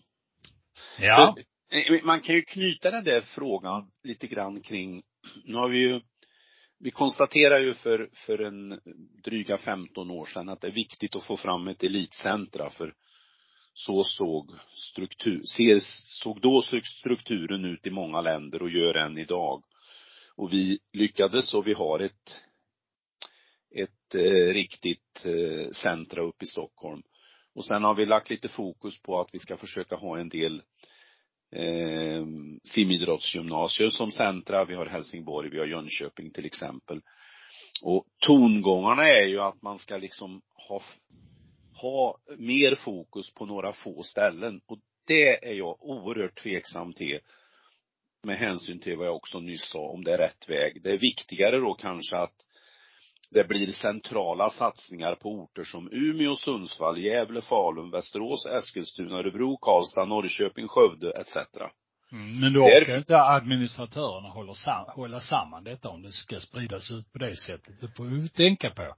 Ja. 1.00 1.36
För, 1.70 1.78
eh, 1.78 2.04
man 2.04 2.22
kan 2.22 2.36
ju 2.36 2.42
knyta 2.42 2.92
den 2.92 3.04
där 3.04 3.22
frågan 3.22 3.92
lite 4.04 4.28
grann 4.28 4.62
kring, 4.62 5.04
nu 5.46 5.56
har 5.56 5.70
vi 5.70 5.78
ju 5.80 6.02
vi 6.80 6.92
konstaterar 6.92 7.60
ju 7.60 7.74
för, 7.74 8.10
för 8.26 8.42
en 8.42 8.80
dryga 9.24 9.58
15 9.58 10.12
år 10.12 10.26
sedan 10.26 10.50
att 10.50 10.62
det 10.62 10.68
är 10.68 10.72
viktigt 10.72 11.16
att 11.16 11.24
få 11.24 11.38
fram 11.38 11.68
ett 11.68 11.84
elitcentra 11.84 12.70
för 12.70 12.94
så 13.74 14.04
såg 14.04 14.52
struktur, 14.76 15.42
ser, 15.58 15.78
såg 16.24 16.42
då 16.42 16.64
strukturen 17.02 17.66
ut 17.66 17.88
i 17.88 17.90
många 17.90 18.22
länder 18.22 18.62
och 18.62 18.70
gör 18.70 18.96
än 18.96 19.18
idag. 19.18 19.64
Och 20.38 20.54
vi 20.54 20.80
lyckades 20.94 21.54
och 21.54 21.68
vi 21.68 21.74
har 21.74 22.00
ett, 22.00 22.42
ett 23.76 24.16
eh, 24.16 24.54
riktigt 24.54 25.26
eh, 25.26 25.70
centra 25.72 26.22
uppe 26.22 26.44
i 26.44 26.48
Stockholm. 26.48 27.02
Och 27.56 27.66
sen 27.66 27.84
har 27.84 27.96
vi 27.96 28.06
lagt 28.06 28.30
lite 28.30 28.48
fokus 28.48 29.02
på 29.02 29.20
att 29.20 29.30
vi 29.34 29.40
ska 29.40 29.58
försöka 29.58 29.96
ha 29.96 30.18
en 30.20 30.30
del 30.30 30.62
eh, 31.52 32.26
simidrottsgymnasier 32.64 33.90
som 33.90 34.12
centra. 34.12 34.66
Vi 34.66 34.76
har 34.76 34.86
Helsingborg, 34.86 35.50
vi 35.50 35.60
har 35.60 35.66
Jönköping 35.66 36.32
till 36.32 36.46
exempel. 36.46 37.02
Och 37.84 38.06
tongångarna 38.20 39.08
är 39.08 39.26
ju 39.26 39.40
att 39.40 39.62
man 39.62 39.80
ska 39.80 39.98
liksom 39.98 40.42
ha, 40.68 40.82
ha 41.82 42.18
mer 42.38 42.76
fokus 42.76 43.34
på 43.34 43.46
några 43.46 43.74
få 43.74 44.04
ställen. 44.04 44.62
Och 44.66 44.80
det 45.08 45.50
är 45.50 45.54
jag 45.54 45.84
oerhört 45.84 46.44
tveksam 46.44 46.94
till 46.94 47.20
med 48.26 48.38
hänsyn 48.38 48.80
till 48.80 48.98
vad 48.98 49.08
jag 49.08 49.16
också 49.16 49.40
nyss 49.40 49.70
sa, 49.70 49.80
om 49.80 50.04
det 50.04 50.14
är 50.14 50.18
rätt 50.18 50.50
väg. 50.50 50.82
Det 50.84 50.92
är 50.92 50.98
viktigare 50.98 51.60
då 51.60 51.74
kanske 51.74 52.18
att 52.18 52.36
det 53.30 53.48
blir 53.48 53.68
centrala 53.68 54.50
satsningar 54.50 55.16
på 55.16 55.30
orter 55.30 55.64
som 55.64 55.90
Umeå, 55.92 56.36
Sundsvall, 56.36 56.98
Gävle, 56.98 57.42
Falun, 57.42 57.92
Västerås, 57.92 58.46
Eskilstuna, 58.46 59.16
Örebro, 59.16 59.58
Karlstad, 59.58 60.06
Norrköping, 60.06 60.68
Skövde 60.68 61.12
etc. 61.12 61.38
Mm, 62.12 62.40
men 62.40 62.54
då 62.54 62.60
orkar 62.60 62.98
inte 62.98 63.22
administratörerna 63.22 64.30
hålla, 64.30 64.54
sam 64.54 64.86
hålla 64.88 65.20
samman 65.20 65.64
detta 65.64 65.90
om 65.90 66.02
det 66.02 66.12
ska 66.12 66.40
spridas 66.40 66.92
ut 66.92 67.12
på 67.14 67.20
det 67.20 67.36
sättet. 67.36 67.82
Det 67.82 67.88
får 67.98 68.06
vi 68.06 68.30
tänka 68.30 68.70
på. 68.70 68.96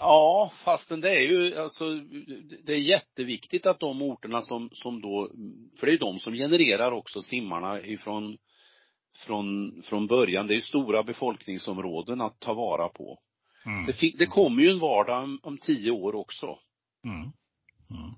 Ja, 0.00 0.52
fastän 0.64 1.00
det 1.00 1.10
är 1.10 1.20
ju, 1.20 1.58
alltså, 1.58 1.84
det 2.64 2.72
är 2.72 2.78
jätteviktigt 2.78 3.66
att 3.66 3.80
de 3.80 4.02
orterna 4.02 4.40
som, 4.42 4.70
som 4.72 5.00
då, 5.00 5.30
för 5.78 5.86
det 5.86 5.90
är 5.90 5.92
ju 5.92 5.98
de 5.98 6.18
som 6.18 6.32
genererar 6.32 6.92
också 6.92 7.20
simmarna 7.22 7.80
ifrån, 7.80 8.36
från, 9.26 9.72
från 9.82 10.06
början. 10.06 10.46
Det 10.46 10.52
är 10.52 10.56
ju 10.56 10.60
stora 10.60 11.02
befolkningsområden 11.02 12.20
att 12.20 12.40
ta 12.40 12.54
vara 12.54 12.88
på. 12.88 13.18
Mm. 13.66 13.86
Det, 13.86 14.12
det 14.18 14.26
kommer 14.26 14.62
ju 14.62 14.70
en 14.70 14.78
vardag 14.78 15.22
om, 15.22 15.40
om 15.42 15.58
tio 15.58 15.90
år 15.90 16.14
också. 16.14 16.46
Mm. 17.04 17.20
Mm. 17.20 18.14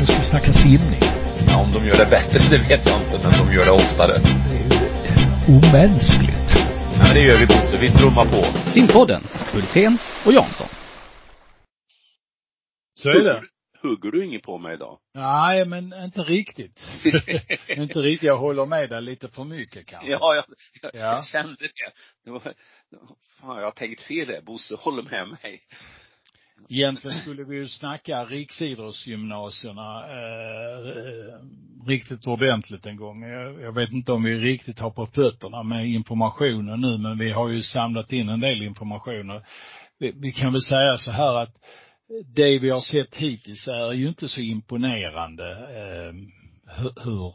Nu 0.00 0.06
ska 0.06 0.18
vi 0.18 0.24
snacka 0.24 0.52
simning. 0.52 1.00
Ja, 1.46 1.64
om 1.64 1.72
de 1.72 1.86
gör 1.86 1.96
det 1.96 2.10
bättre, 2.10 2.38
det 2.50 2.58
vet 2.58 2.86
jag 2.86 3.02
inte, 3.02 3.20
men 3.22 3.46
de 3.46 3.54
gör 3.54 3.64
det 3.64 3.72
oftare. 3.72 4.18
Det 4.48 4.56
är 4.56 4.68
ju 4.68 5.56
omänskligt. 5.56 6.49
Ja, 7.02 7.14
det 7.14 7.20
gör 7.20 7.38
vi 7.40 7.46
Bosse, 7.46 7.76
vi 7.80 7.90
trummar 7.90 8.24
på. 8.24 8.70
Simpodden, 8.70 9.22
Hultén 9.52 9.98
och 10.26 10.32
Jansson. 10.32 10.66
Så 12.94 13.08
är 13.08 13.24
det. 13.24 13.42
Hugger 13.82 14.10
du 14.10 14.24
inget 14.24 14.42
på 14.42 14.58
mig 14.58 14.74
idag? 14.74 14.98
Nej, 15.14 15.64
men 15.64 15.92
inte 15.92 16.22
riktigt. 16.22 16.80
inte 17.68 17.98
riktigt. 17.98 18.26
Jag 18.26 18.36
håller 18.36 18.66
med 18.66 18.88
dig 18.90 19.02
lite 19.02 19.28
för 19.28 19.44
mycket 19.44 19.86
kanske. 19.86 20.10
Ja, 20.10 20.34
jag, 20.34 20.44
jag, 20.82 20.94
Ja. 20.94 20.98
jag 21.00 21.24
kände 21.24 21.56
det. 21.60 21.92
det 22.24 22.30
var, 22.30 22.40
fan, 23.40 23.56
jag 23.56 23.64
har 23.64 23.70
tänkt 23.70 24.00
fel 24.00 24.26
där. 24.26 24.40
Bosse 24.40 24.74
håller 24.74 25.02
med 25.02 25.28
mig. 25.28 25.62
Egentligen 26.68 27.20
skulle 27.20 27.44
vi 27.44 27.56
ju 27.56 27.68
snacka 27.68 28.24
riksidrottsgymnasierna 28.24 30.06
eh, 30.06 30.88
eh, 30.88 31.34
riktigt 31.86 32.26
ordentligt 32.26 32.86
en 32.86 32.96
gång. 32.96 33.22
Jag, 33.22 33.60
jag 33.60 33.74
vet 33.74 33.92
inte 33.92 34.12
om 34.12 34.22
vi 34.22 34.38
riktigt 34.38 34.78
har 34.78 34.90
på 34.90 35.06
fötterna 35.06 35.62
med 35.62 35.86
informationen 35.86 36.80
nu, 36.80 36.98
men 36.98 37.18
vi 37.18 37.30
har 37.30 37.48
ju 37.48 37.62
samlat 37.62 38.12
in 38.12 38.28
en 38.28 38.40
del 38.40 38.62
information. 38.62 39.40
Vi, 39.98 40.12
vi 40.16 40.32
kan 40.32 40.52
väl 40.52 40.62
säga 40.62 40.96
så 40.96 41.10
här 41.10 41.34
att 41.34 41.54
det 42.34 42.58
vi 42.58 42.70
har 42.70 42.80
sett 42.80 43.16
hittills 43.16 43.68
är 43.68 43.92
ju 43.92 44.08
inte 44.08 44.28
så 44.28 44.40
imponerande 44.40 45.50
eh, 45.50 46.14
hur, 46.76 47.04
hur 47.04 47.34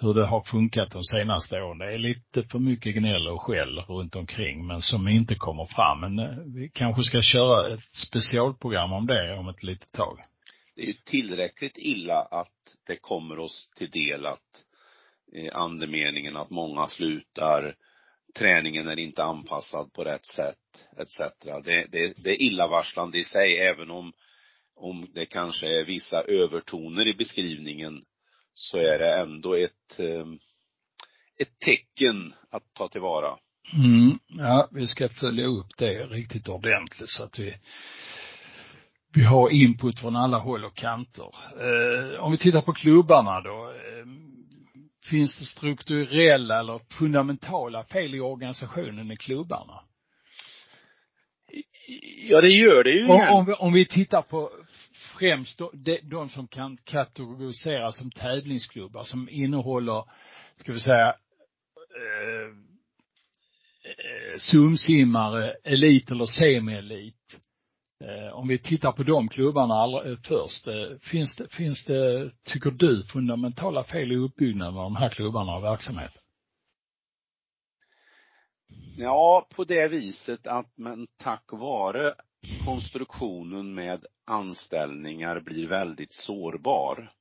hur 0.00 0.14
det 0.14 0.26
har 0.26 0.40
funkat 0.40 0.90
de 0.90 1.02
senaste 1.02 1.62
åren. 1.62 1.78
Det 1.78 1.94
är 1.94 1.98
lite 1.98 2.42
för 2.42 2.58
mycket 2.58 2.94
gnäll 2.94 3.28
och 3.28 3.42
skäll 3.42 3.78
runt 3.78 4.16
omkring, 4.16 4.66
men 4.66 4.82
som 4.82 5.08
inte 5.08 5.34
kommer 5.34 5.64
fram. 5.66 6.00
Men 6.00 6.18
eh, 6.18 6.36
vi 6.54 6.70
kanske 6.74 7.02
ska 7.02 7.22
köra 7.22 7.74
ett 7.74 7.92
specialprogram 7.92 8.92
om 8.92 9.06
det 9.06 9.38
om 9.38 9.48
ett 9.48 9.62
litet 9.62 9.92
tag. 9.92 10.18
Det 10.76 10.82
är 10.82 10.86
ju 10.86 10.92
tillräckligt 10.92 11.78
illa 11.78 12.22
att 12.22 12.76
det 12.86 12.96
kommer 12.96 13.38
oss 13.38 13.70
till 13.76 13.90
del 13.90 14.26
att 14.26 14.64
eh, 15.34 15.56
andemeningen 15.56 16.36
att 16.36 16.50
många 16.50 16.86
slutar, 16.86 17.74
träningen 18.38 18.88
är 18.88 18.98
inte 18.98 19.24
anpassad 19.24 19.92
på 19.92 20.04
rätt 20.04 20.26
sätt, 20.26 20.86
etc. 20.98 21.18
Det, 21.64 21.86
det, 21.92 22.14
det 22.16 22.30
är 22.30 22.42
illavarslande 22.42 23.18
i 23.18 23.24
sig, 23.24 23.58
även 23.58 23.90
om, 23.90 24.12
om 24.76 25.06
det 25.14 25.26
kanske 25.26 25.66
är 25.66 25.84
vissa 25.84 26.22
övertoner 26.22 27.08
i 27.08 27.14
beskrivningen, 27.14 28.02
så 28.58 28.78
är 28.78 28.98
det 28.98 29.14
ändå 29.14 29.54
ett, 29.54 29.98
eh, 29.98 30.26
ett 31.38 31.58
tecken 31.58 32.34
att 32.50 32.74
ta 32.74 32.88
tillvara. 32.88 33.36
Mm, 33.74 34.18
ja, 34.28 34.68
vi 34.72 34.86
ska 34.86 35.08
följa 35.08 35.46
upp 35.46 35.76
det 35.78 36.06
riktigt 36.06 36.48
ordentligt 36.48 37.10
så 37.10 37.22
att 37.22 37.38
vi 37.38 37.54
vi 39.14 39.24
har 39.24 39.50
input 39.50 39.98
från 39.98 40.16
alla 40.16 40.38
håll 40.38 40.64
och 40.64 40.74
kanter. 40.74 41.34
Eh, 41.60 42.20
om 42.20 42.32
vi 42.32 42.38
tittar 42.38 42.60
på 42.60 42.72
klubbarna 42.72 43.40
då. 43.40 43.70
Eh, 43.70 44.06
finns 45.10 45.38
det 45.38 45.44
strukturella 45.44 46.60
eller 46.60 46.80
fundamentala 46.98 47.84
fel 47.84 48.14
i 48.14 48.20
organisationen 48.20 49.10
i 49.10 49.16
klubbarna? 49.16 49.80
Ja, 52.28 52.40
det 52.40 52.48
gör 52.50 52.84
det 52.84 52.90
ju. 52.90 53.04
Om, 53.04 53.28
om, 53.28 53.46
vi, 53.46 53.52
om 53.52 53.72
vi 53.72 53.86
tittar 53.86 54.22
på 54.22 54.50
främst 55.18 55.58
de, 55.74 55.98
de, 56.02 56.28
som 56.28 56.48
kan 56.48 56.76
kategoriseras 56.76 57.96
som 57.96 58.10
tävlingsklubbar 58.10 59.04
som 59.04 59.28
innehåller, 59.28 60.04
ska 60.56 60.72
vi 60.72 60.80
säga, 60.80 61.06
eh, 61.96 62.48
eh, 63.84 64.38
sumsimmare, 64.38 65.56
elit 65.64 66.10
eller 66.10 66.26
semielit. 66.26 67.40
Eh, 68.04 68.34
om 68.34 68.48
vi 68.48 68.58
tittar 68.58 68.92
på 68.92 69.02
de 69.02 69.28
klubbarna 69.28 69.74
allra, 69.74 70.04
eh, 70.04 70.16
först, 70.24 70.66
eh, 70.66 70.98
finns 71.02 71.36
det, 71.36 71.48
finns 71.48 71.84
det, 71.84 72.30
tycker 72.44 72.70
du, 72.70 73.02
fundamentala 73.02 73.84
fel 73.84 74.12
i 74.12 74.16
uppbyggnaden 74.16 74.76
av 74.76 74.82
de 74.82 74.96
här 74.96 75.08
klubbarna 75.08 75.56
och 75.56 75.64
verksamheten? 75.64 76.22
Ja, 78.96 79.48
på 79.54 79.64
det 79.64 79.88
viset 79.88 80.46
att 80.46 80.78
man 80.78 81.06
tack 81.16 81.44
vare 81.52 82.14
konstruktionen 82.64 83.74
med 83.74 84.06
anställningar 84.24 85.40
blir 85.40 85.66
väldigt 85.66 86.12
sårbar. 86.12 87.12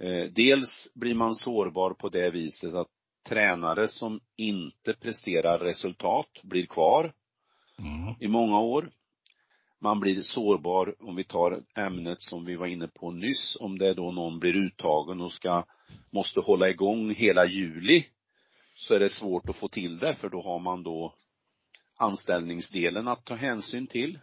Eh, 0.00 0.24
dels 0.32 0.92
blir 0.94 1.14
man 1.14 1.34
sårbar 1.34 1.90
på 1.94 2.08
det 2.08 2.30
viset 2.30 2.74
att 2.74 2.88
tränare 3.28 3.88
som 3.88 4.20
inte 4.36 4.94
presterar 4.94 5.58
resultat 5.58 6.28
blir 6.42 6.66
kvar 6.66 7.12
Mm. 7.78 8.14
i 8.20 8.28
många 8.28 8.60
år. 8.60 8.90
Man 9.80 10.00
blir 10.00 10.22
sårbar 10.22 10.94
om 11.00 11.16
vi 11.16 11.24
tar 11.24 11.62
ämnet 11.74 12.22
som 12.22 12.44
vi 12.44 12.56
var 12.56 12.66
inne 12.66 12.88
på 12.88 13.10
nyss, 13.10 13.56
om 13.60 13.78
det 13.78 13.94
då 13.94 14.12
någon 14.12 14.38
blir 14.38 14.56
uttagen 14.56 15.20
och 15.20 15.32
ska, 15.32 15.64
måste 16.10 16.40
hålla 16.40 16.68
igång 16.68 17.14
hela 17.14 17.46
juli, 17.46 18.04
så 18.74 18.94
är 18.94 19.00
det 19.00 19.10
svårt 19.10 19.48
att 19.48 19.56
få 19.56 19.68
till 19.68 19.98
det 19.98 20.14
för 20.14 20.28
då 20.28 20.42
har 20.42 20.58
man 20.58 20.82
då 20.82 21.14
anställningsdelen 22.00 23.08
att 23.08 23.24
ta 23.24 23.34
hänsyn 23.34 23.86
till. 23.86 24.18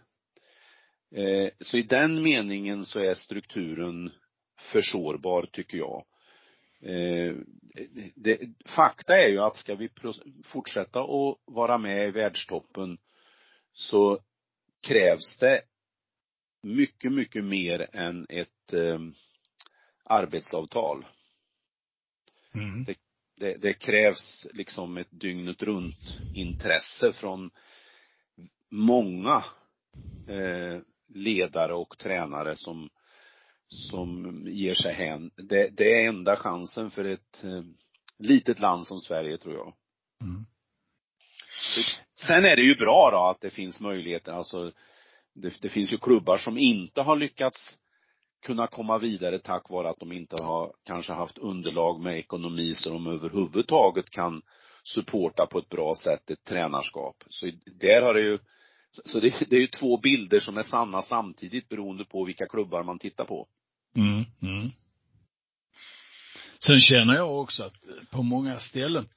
Eh, 1.14 1.50
så 1.60 1.78
i 1.78 1.82
den 1.82 2.22
meningen 2.22 2.84
så 2.84 3.00
är 3.00 3.14
strukturen 3.14 4.10
för 4.60 4.80
sårbar 4.80 5.46
tycker 5.52 5.78
jag. 5.78 6.04
Eh, 6.82 7.34
det, 8.14 8.40
fakta 8.66 9.18
är 9.18 9.28
ju 9.28 9.38
att 9.38 9.56
ska 9.56 9.74
vi 9.74 9.90
fortsätta 10.44 11.00
att 11.00 11.38
vara 11.44 11.78
med 11.78 12.08
i 12.08 12.10
världstoppen 12.10 12.98
så 13.72 14.18
krävs 14.86 15.38
det 15.38 15.62
mycket, 16.62 17.12
mycket 17.12 17.44
mer 17.44 17.96
än 17.96 18.26
ett 18.28 18.72
eh, 18.72 18.98
arbetsavtal. 20.04 21.06
Mm. 22.54 22.84
det, 22.84 22.94
det 23.38 23.72
krävs 23.72 24.46
liksom 24.52 24.96
ett 24.96 25.08
dygnet 25.10 25.62
runt 25.62 26.18
intresse 26.34 27.12
från 27.12 27.50
många 28.70 29.44
eh, 30.28 30.80
ledare 31.08 31.74
och 31.74 31.98
tränare 31.98 32.56
som, 32.56 32.90
som 33.68 34.42
ger 34.46 34.74
sig 34.74 34.94
hän. 34.94 35.30
Det, 35.36 35.68
det 35.68 35.84
är 35.84 36.08
enda 36.08 36.36
chansen 36.36 36.90
för 36.90 37.04
ett 37.04 37.44
eh, 37.44 37.62
litet 38.18 38.60
land 38.60 38.86
som 38.86 38.98
Sverige 38.98 39.38
tror 39.38 39.54
jag. 39.54 39.74
Mm. 40.20 40.44
Sen 42.14 42.44
är 42.44 42.56
det 42.56 42.62
ju 42.62 42.74
bra 42.74 43.10
då 43.12 43.30
att 43.30 43.40
det 43.40 43.50
finns 43.50 43.80
möjligheter, 43.80 44.32
alltså 44.32 44.72
det, 45.34 45.60
det 45.60 45.68
finns 45.68 45.92
ju 45.92 45.98
klubbar 45.98 46.38
som 46.38 46.58
inte 46.58 47.00
har 47.00 47.16
lyckats 47.16 47.78
kunna 48.46 48.66
komma 48.66 48.98
vidare 48.98 49.38
tack 49.38 49.70
vare 49.70 49.88
att 49.90 50.00
de 50.00 50.12
inte 50.12 50.36
har 50.42 50.72
kanske 50.84 51.12
haft 51.12 51.38
underlag 51.38 52.00
med 52.00 52.18
ekonomi 52.18 52.74
så 52.74 52.90
de 52.90 53.06
överhuvudtaget 53.06 54.10
kan 54.10 54.42
supporta 54.84 55.46
på 55.46 55.58
ett 55.58 55.68
bra 55.68 55.94
sätt 55.94 56.30
ett 56.30 56.44
tränarskap. 56.44 57.24
Så 57.30 57.50
där 57.80 58.02
har 58.02 58.14
det 58.14 58.20
ju, 58.20 58.38
så 58.90 59.20
det, 59.20 59.34
det 59.50 59.56
är 59.56 59.60
ju 59.60 59.66
två 59.66 59.96
bilder 59.96 60.40
som 60.40 60.56
är 60.56 60.62
sanna 60.62 61.02
samtidigt 61.02 61.68
beroende 61.68 62.04
på 62.04 62.24
vilka 62.24 62.46
klubbar 62.46 62.82
man 62.82 62.98
tittar 62.98 63.24
på. 63.24 63.48
Mm, 63.96 64.24
mm. 64.42 64.70
Sen 66.58 66.80
känner 66.80 67.14
jag 67.14 67.40
också 67.40 67.64
att 67.64 67.76
på 68.10 68.22
många 68.22 68.56
ställen 68.56 69.08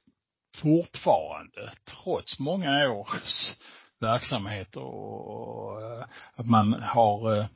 fortfarande, 0.56 1.72
trots 1.84 2.38
många 2.38 2.90
års 2.90 3.56
verksamhet 4.00 4.76
och, 4.76 5.30
och 5.30 5.82
eh, 5.82 6.04
att 6.34 6.46
man 6.46 6.72
har, 6.72 7.38
eh, 7.38 7.46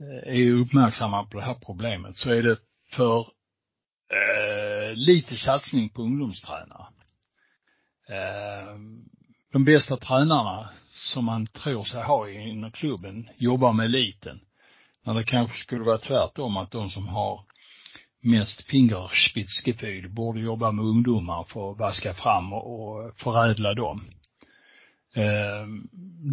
Eh, 0.00 0.34
är 0.34 0.52
uppmärksamma 0.52 1.24
på 1.24 1.38
det 1.38 1.44
här 1.44 1.56
problemet, 1.66 2.18
så 2.18 2.30
är 2.30 2.42
det 2.42 2.58
för 2.90 3.20
eh, 4.12 4.94
lite 4.94 5.34
satsning 5.34 5.88
på 5.88 6.02
ungdomstränare. 6.02 6.86
Eh, 8.08 8.78
de 9.52 9.64
bästa 9.64 9.96
tränarna 9.96 10.68
som 10.90 11.24
man 11.24 11.46
tror 11.46 11.84
sig 11.84 12.02
ha 12.02 12.30
inom 12.30 12.70
klubben 12.70 13.28
jobbar 13.36 13.72
med 13.72 13.86
eliten. 13.86 14.40
När 15.04 15.14
det 15.14 15.24
kanske 15.24 15.58
skulle 15.58 15.84
vara 15.84 15.98
tvärtom 15.98 16.56
att 16.56 16.70
de 16.70 16.90
som 16.90 17.08
har 17.08 17.40
mest 18.20 18.66
fingerspitzgefühl 18.66 20.08
borde 20.08 20.40
jobba 20.40 20.72
med 20.72 20.84
ungdomar 20.84 21.44
för 21.44 21.72
att 21.72 21.78
vaska 21.78 22.14
fram 22.14 22.52
och 22.52 23.18
förädla 23.18 23.74
dem. 23.74 24.04
Eh, 25.14 25.66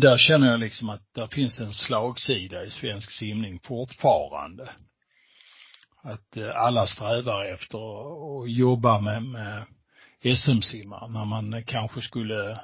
där 0.02 0.18
känner 0.18 0.52
jag 0.52 0.60
liksom 0.60 0.90
att 0.90 1.14
där 1.14 1.28
finns 1.28 1.60
en 1.60 1.74
slagsida 1.74 2.64
i 2.64 2.70
svensk 2.72 3.12
simning 3.12 3.60
fortfarande. 3.64 4.70
Att 6.04 6.38
eh, 6.38 6.56
alla 6.56 6.86
strävar 6.88 7.46
efter 7.46 7.78
att 7.78 8.52
jobba 8.52 9.00
med, 9.00 9.24
med 9.24 9.66
SM-simmar 10.38 11.08
när 11.08 11.26
man 11.26 11.64
kanske 11.64 12.02
skulle 12.02 12.60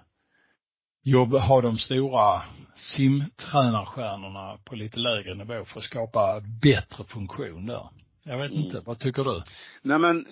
jobba, 1.03 1.39
ha 1.39 1.61
de 1.61 1.77
stora 1.77 2.41
simtränarstjärnorna 2.75 4.57
på 4.65 4.75
lite 4.75 4.99
lägre 4.99 5.33
nivå 5.33 5.65
för 5.65 5.79
att 5.79 5.85
skapa 5.85 6.41
bättre 6.61 7.03
funktion 7.03 7.65
där. 7.65 7.89
Jag 8.23 8.37
vet 8.37 8.51
inte, 8.51 8.77
Mm. 8.77 8.83
vad 8.85 8.99
tycker 8.99 9.23
du? 9.23 9.43
Nej 9.81 9.99
men, 9.99 10.25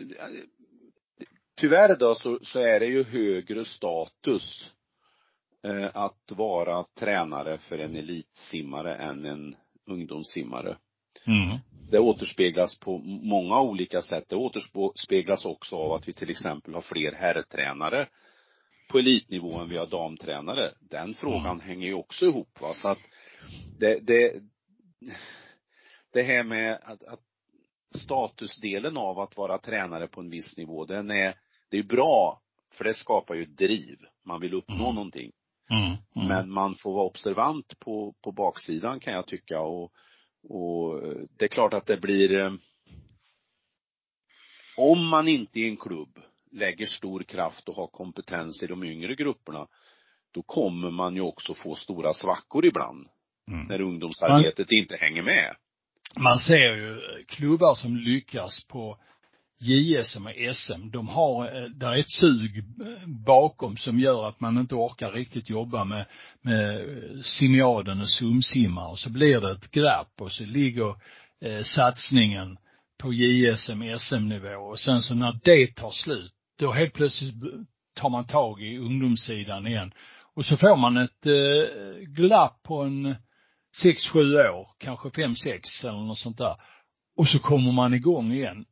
tyvärr 1.57 1.95
då 1.99 2.15
så, 2.15 2.39
så 2.43 2.59
är 2.59 2.79
det 2.79 2.85
ju 2.85 3.03
högre 3.03 3.65
status 3.65 4.73
att 5.93 6.31
vara 6.31 6.83
tränare 6.83 7.57
för 7.57 7.77
en 7.77 7.95
elitsimmare 7.95 8.95
än 8.95 9.25
en 9.25 9.55
ungdomssimmare. 9.85 10.77
Mm. 11.27 11.57
Det 11.91 11.99
återspeglas 11.99 12.79
på 12.79 12.97
många 13.23 13.61
olika 13.61 14.01
sätt. 14.01 14.29
Det 14.29 14.35
återspeglas 14.35 15.45
också 15.45 15.75
av 15.75 15.91
att 15.91 16.07
vi 16.07 16.13
till 16.13 16.29
exempel 16.29 16.73
har 16.73 16.81
fler 16.81 17.11
herrtränare 17.11 18.07
på 18.89 18.99
elitnivå 18.99 19.59
än 19.59 19.69
vi 19.69 19.77
har 19.77 19.87
damtränare. 19.87 20.71
Den 20.81 21.13
frågan 21.13 21.59
hänger 21.59 21.87
ju 21.87 21.93
också 21.93 22.25
ihop 22.25 22.61
va. 22.61 22.73
Så 22.73 22.89
att 22.89 22.99
det, 23.79 23.99
det, 23.99 24.41
det 26.13 26.23
här 26.23 26.43
med 26.43 26.79
att, 26.83 27.03
att 27.03 27.19
statusdelen 27.95 28.97
av 28.97 29.19
att 29.19 29.37
vara 29.37 29.57
tränare 29.57 30.07
på 30.07 30.21
en 30.21 30.29
viss 30.29 30.57
nivå, 30.57 30.85
den 30.85 31.11
är, 31.11 31.35
det 31.69 31.77
är 31.77 31.83
bra, 31.83 32.41
för 32.77 32.83
det 32.83 32.93
skapar 32.93 33.35
ju 33.35 33.45
driv. 33.45 33.97
Man 34.25 34.41
vill 34.41 34.53
uppnå 34.53 34.75
Mm. 34.83 34.95
någonting. 34.95 35.31
Mm. 35.69 35.97
Mm. 36.15 36.27
Men 36.27 36.51
man 36.51 36.75
får 36.75 36.93
vara 36.93 37.05
observant 37.05 37.79
på, 37.79 38.15
på 38.23 38.31
baksidan 38.31 38.99
kan 38.99 39.13
jag 39.13 39.27
tycka 39.27 39.59
och, 39.59 39.91
och 40.49 41.01
det 41.37 41.45
är 41.45 41.49
klart 41.49 41.73
att 41.73 41.85
det 41.85 41.97
blir 41.97 42.39
eh, 42.39 42.51
om 44.77 45.07
man 45.07 45.27
inte 45.27 45.59
i 45.59 45.69
en 45.69 45.77
klubb 45.77 46.19
lägger 46.51 46.85
stor 46.85 47.23
kraft 47.23 47.69
och 47.69 47.75
har 47.75 47.87
kompetens 47.87 48.63
i 48.63 48.67
de 48.67 48.83
yngre 48.83 49.15
grupperna, 49.15 49.67
då 50.31 50.41
kommer 50.41 50.91
man 50.91 51.15
ju 51.15 51.21
också 51.21 51.53
få 51.53 51.75
stora 51.75 52.13
svackor 52.13 52.65
ibland. 52.65 53.07
Mm. 53.51 53.67
När 53.67 53.81
ungdomsarbetet 53.81 54.71
inte 54.71 54.95
hänger 54.95 55.23
med. 55.23 55.55
man 56.19 56.37
ser 56.37 56.75
ju 56.75 57.01
klubbar 57.27 57.75
som 57.75 57.97
lyckas 57.97 58.67
på 58.67 58.97
JSM 59.61 60.25
och 60.25 60.55
SM, 60.55 60.89
de 60.91 61.07
har, 61.07 61.45
eh, 61.45 61.69
där 61.69 61.91
är 61.91 61.99
ett 61.99 62.11
sug 62.11 62.57
eh, 62.57 63.07
bakom 63.07 63.77
som 63.77 63.99
gör 63.99 64.27
att 64.27 64.39
man 64.39 64.57
inte 64.57 64.75
orkar 64.75 65.11
riktigt 65.11 65.49
jobba 65.49 65.83
med, 65.83 66.05
med 66.41 66.75
eh, 66.75 67.21
simiaden 67.21 68.01
och 68.01 68.09
sumsimmar 68.09 68.87
och 68.87 68.99
så 68.99 69.09
blir 69.09 69.41
det 69.41 69.51
ett 69.51 69.71
glapp 69.71 70.21
och 70.21 70.31
så 70.31 70.45
ligger 70.45 70.95
eh, 71.41 71.61
satsningen 71.61 72.57
på 72.99 73.13
JSM, 73.13 73.83
SM-nivå 73.97 74.55
och 74.55 74.79
sen 74.79 75.01
så 75.01 75.15
när 75.15 75.39
det 75.43 75.75
tar 75.75 75.91
slut, 75.91 76.33
då 76.59 76.71
helt 76.71 76.93
plötsligt 76.93 77.35
tar 77.95 78.09
man 78.09 78.27
tag 78.27 78.61
i 78.61 78.77
ungdomssidan 78.77 79.67
igen. 79.67 79.91
Och 80.35 80.45
så 80.45 80.57
får 80.57 80.75
man 80.75 80.97
ett 80.97 81.25
eh, 81.25 81.99
glapp 81.99 82.63
på 82.63 82.83
en 82.83 83.15
sex, 83.81 84.07
sju 84.07 84.35
år, 84.35 84.67
kanske 84.77 85.11
fem, 85.11 85.35
sex 85.35 85.83
eller 85.83 86.07
något 86.07 86.19
sånt 86.19 86.37
där. 86.37 86.55
Och 87.17 87.27
så 87.27 87.39
kommer 87.39 87.71
man 87.71 87.93
igång 87.93 88.31
igen. 88.31 88.65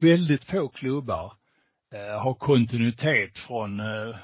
Väldigt 0.00 0.44
få 0.44 0.68
klubbar 0.68 1.32
eh, 1.92 2.22
har 2.22 2.34
kontinuitet 2.34 3.38
från 3.38 3.80
eh, 3.80 4.16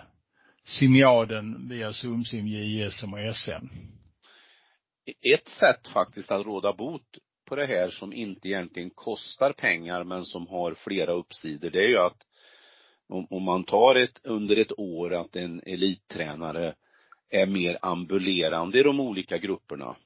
Simiaden 0.64 1.68
via 1.68 1.92
Sumsim, 1.92 2.46
JSM 2.46 3.14
och 3.14 3.36
SM. 3.36 3.66
Ett 5.34 5.48
sätt 5.48 5.86
faktiskt 5.86 6.30
att 6.30 6.46
råda 6.46 6.72
bot 6.72 7.18
på 7.48 7.56
det 7.56 7.66
här 7.66 7.90
som 7.90 8.12
inte 8.12 8.48
egentligen 8.48 8.90
kostar 8.90 9.52
pengar 9.52 10.04
men 10.04 10.24
som 10.24 10.46
har 10.46 10.74
flera 10.74 11.12
uppsidor, 11.12 11.70
det 11.70 11.84
är 11.84 11.88
ju 11.88 11.98
att 11.98 12.26
om, 13.08 13.26
om 13.30 13.42
man 13.42 13.64
tar 13.64 13.94
ett, 13.94 14.20
under 14.24 14.56
ett 14.56 14.78
år 14.78 15.14
att 15.14 15.36
en 15.36 15.62
elittränare 15.66 16.74
är 17.30 17.46
mer 17.46 17.78
ambulerande 17.82 18.78
i 18.78 18.82
de 18.82 19.00
olika 19.00 19.38
grupperna, 19.38 19.96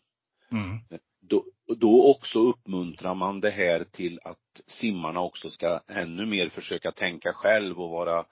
Mm 0.52 0.78
då, 1.28 1.44
då 1.76 2.10
också 2.10 2.38
uppmuntrar 2.38 3.14
man 3.14 3.40
det 3.40 3.50
här 3.50 3.84
till 3.84 4.20
att 4.24 4.60
simmarna 4.66 5.20
också 5.20 5.50
ska 5.50 5.80
ännu 5.88 6.26
mer 6.26 6.48
försöka 6.48 6.92
tänka 6.92 7.32
själv 7.32 7.80
och 7.80 7.90
vara 7.90 8.24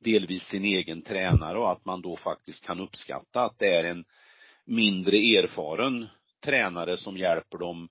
delvis 0.00 0.42
sin 0.42 0.64
egen 0.64 1.02
tränare 1.02 1.58
och 1.58 1.72
att 1.72 1.84
man 1.84 2.02
då 2.02 2.16
faktiskt 2.16 2.66
kan 2.66 2.80
uppskatta 2.80 3.42
att 3.42 3.58
det 3.58 3.74
är 3.74 3.84
en 3.84 4.04
mindre 4.64 5.16
erfaren 5.16 6.06
tränare 6.44 6.96
som 6.96 7.16
hjälper 7.16 7.58
dem 7.58 7.88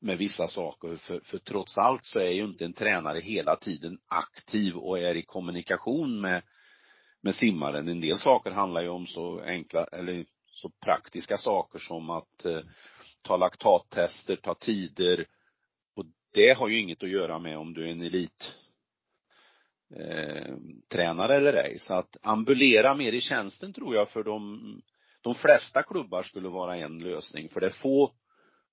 med 0.00 0.18
vissa 0.18 0.46
saker. 0.46 0.96
För, 0.96 1.20
för 1.20 1.38
trots 1.38 1.78
allt 1.78 2.04
så 2.04 2.18
är 2.18 2.30
ju 2.30 2.44
inte 2.44 2.64
en 2.64 2.72
tränare 2.72 3.20
hela 3.20 3.56
tiden 3.56 3.98
aktiv 4.06 4.76
och 4.76 4.98
är 4.98 5.14
i 5.14 5.22
kommunikation 5.22 6.20
med, 6.20 6.42
med 7.22 7.34
simmaren. 7.34 7.88
En 7.88 8.00
del 8.00 8.18
saker 8.18 8.50
handlar 8.50 8.82
ju 8.82 8.88
om 8.88 9.06
så 9.06 9.40
enkla, 9.40 9.84
eller 9.84 10.26
så 10.52 10.70
praktiska 10.84 11.36
saker 11.36 11.78
som 11.78 12.10
att 12.10 12.44
eh, 12.44 12.60
ta 13.26 13.36
laktattester, 13.36 14.36
ta 14.36 14.54
tider. 14.54 15.26
Och 15.96 16.04
det 16.32 16.52
har 16.52 16.68
ju 16.68 16.80
inget 16.80 17.02
att 17.02 17.10
göra 17.10 17.38
med 17.38 17.58
om 17.58 17.74
du 17.74 17.84
är 17.88 17.92
en 17.92 18.02
elit 18.02 18.54
eh, 19.94 20.54
tränare 20.88 21.36
eller 21.36 21.52
ej. 21.52 21.78
Så 21.78 21.94
att 21.94 22.16
ambulera 22.22 22.94
mer 22.94 23.12
i 23.12 23.20
tjänsten 23.20 23.72
tror 23.72 23.94
jag 23.94 24.08
för 24.08 24.24
de, 24.24 24.82
de 25.20 25.34
flesta 25.34 25.82
klubbar 25.82 26.22
skulle 26.22 26.48
vara 26.48 26.76
en 26.76 26.98
lösning. 26.98 27.48
För 27.48 27.60
det 27.60 27.66
är 27.66 27.70
få 27.70 28.12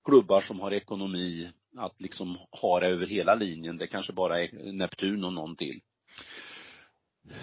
klubbar 0.04 0.40
som 0.40 0.60
har 0.60 0.72
ekonomi 0.72 1.52
att 1.76 2.00
liksom 2.00 2.38
ha 2.62 2.80
det 2.80 2.86
över 2.86 3.06
hela 3.06 3.34
linjen. 3.34 3.78
Det 3.78 3.86
kanske 3.86 4.12
bara 4.12 4.40
är 4.42 4.72
Neptun 4.72 5.24
och 5.24 5.32
någon 5.32 5.56
till. 5.56 5.80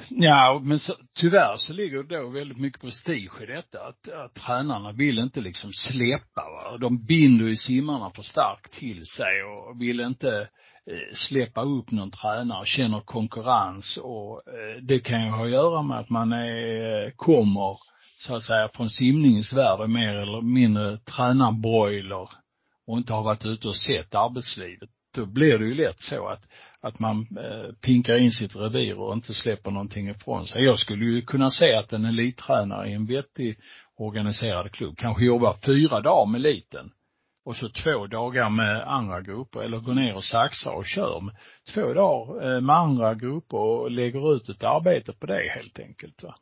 Ja, 0.09 0.61
men 0.63 0.79
så, 0.79 0.93
tyvärr 1.19 1.57
så 1.57 1.73
ligger 1.73 2.03
det 2.03 2.17
då 2.17 2.29
väldigt 2.29 2.57
mycket 2.57 2.81
prestige 2.81 3.41
i 3.41 3.45
detta. 3.45 3.87
Att, 3.87 4.09
att 4.25 4.33
tränarna 4.33 4.91
vill 4.91 5.19
inte 5.19 5.41
liksom 5.41 5.71
släppa. 5.73 6.41
Va? 6.41 6.77
De 6.77 7.05
binder 7.05 7.45
ju 7.45 7.55
simmarna 7.55 8.11
för 8.15 8.23
starkt 8.23 8.71
till 8.71 9.05
sig 9.05 9.43
och 9.43 9.81
vill 9.81 9.99
inte 9.99 10.39
eh, 10.39 11.13
släppa 11.13 11.61
upp 11.61 11.91
någon 11.91 12.11
tränare 12.11 12.65
känner 12.65 13.01
konkurrens 13.01 13.97
och 13.97 14.41
eh, 14.47 14.83
det 14.83 14.99
kan 14.99 15.25
ju 15.25 15.31
ha 15.31 15.45
att 15.45 15.51
göra 15.51 15.81
med 15.81 15.99
att 15.99 16.09
man 16.09 16.33
är, 16.33 17.05
eh, 17.05 17.11
kommer 17.15 17.77
så 18.19 18.35
att 18.35 18.43
säga 18.43 18.69
från 18.73 18.89
simningens 18.89 19.53
värld 19.53 19.79
och 19.79 19.89
mer 19.89 20.15
eller 20.15 20.41
mindre 20.41 20.97
tränarbroiler 20.97 22.29
och 22.87 22.97
inte 22.97 23.13
har 23.13 23.23
varit 23.23 23.45
ute 23.45 23.67
och 23.67 23.75
sett 23.75 24.15
arbetslivet. 24.15 24.89
Då 25.15 25.25
blir 25.25 25.57
det 25.57 25.65
ju 25.65 25.73
lätt 25.73 26.01
så 26.01 26.27
att, 26.27 26.47
att 26.81 26.99
man 26.99 27.27
eh, 27.37 27.73
pinkar 27.81 28.17
in 28.17 28.31
sitt 28.31 28.55
revir 28.55 28.99
och 28.99 29.13
inte 29.13 29.33
släpper 29.33 29.71
någonting 29.71 30.09
ifrån 30.09 30.47
sig. 30.47 30.63
Jag 30.63 30.79
skulle 30.79 31.05
ju 31.05 31.21
kunna 31.21 31.51
se 31.51 31.73
att 31.73 31.93
en 31.93 32.05
elittränare 32.05 32.89
i 32.89 32.93
en 32.93 33.05
vettig 33.05 33.59
organiserad 33.97 34.71
klubb 34.71 34.97
kanske 34.97 35.25
jobbar 35.25 35.57
fyra 35.65 36.01
dagar 36.01 36.31
med 36.31 36.39
eliten 36.39 36.91
och 37.45 37.55
så 37.55 37.69
två 37.69 38.07
dagar 38.07 38.49
med 38.49 38.81
andra 38.87 39.21
grupper 39.21 39.59
eller 39.59 39.79
går 39.79 39.93
ner 39.93 40.15
och 40.15 40.23
saxar 40.23 40.71
och 40.71 40.85
kör 40.85 41.21
med 41.21 41.35
två 41.73 41.93
dagar 41.93 42.55
eh, 42.55 42.61
med 42.61 42.75
andra 42.75 43.13
grupper 43.13 43.57
och 43.57 43.91
lägger 43.91 44.35
ut 44.35 44.49
ett 44.49 44.63
arbete 44.63 45.13
på 45.13 45.25
det 45.25 45.49
helt 45.49 45.79
enkelt. 45.79 46.23
Va? 46.23 46.35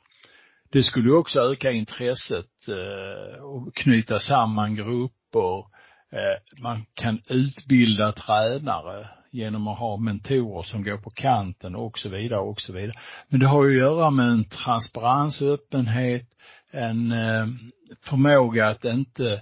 Det 0.72 0.84
skulle 0.84 1.12
också 1.12 1.40
öka 1.40 1.72
intresset 1.72 2.68
eh, 2.68 3.44
och 3.44 3.76
knyta 3.76 4.20
samman 4.20 4.76
grupper. 4.76 5.80
Man 6.62 6.86
kan 6.94 7.22
utbilda 7.28 8.12
tränare 8.12 9.08
genom 9.32 9.68
att 9.68 9.80
ha 9.80 9.98
mentorer 9.98 10.64
som 10.64 10.84
går 10.84 10.98
på 10.98 11.10
kanten 11.10 11.76
och 11.76 12.00
så 12.00 12.10
vidare 12.10 12.40
och 12.40 12.62
så 12.62 12.74
vidare. 12.74 12.94
Men 13.28 13.40
det 13.40 13.48
har 13.48 13.66
ju 13.66 13.76
att 13.76 13.82
göra 13.82 14.12
med 14.12 14.26
en 14.26 14.50
transparens, 14.50 15.42
öppenhet, 15.42 16.28
en 16.72 17.12
eh, 17.12 17.48
förmåga 18.02 18.68
att 18.68 18.86
inte 18.86 19.42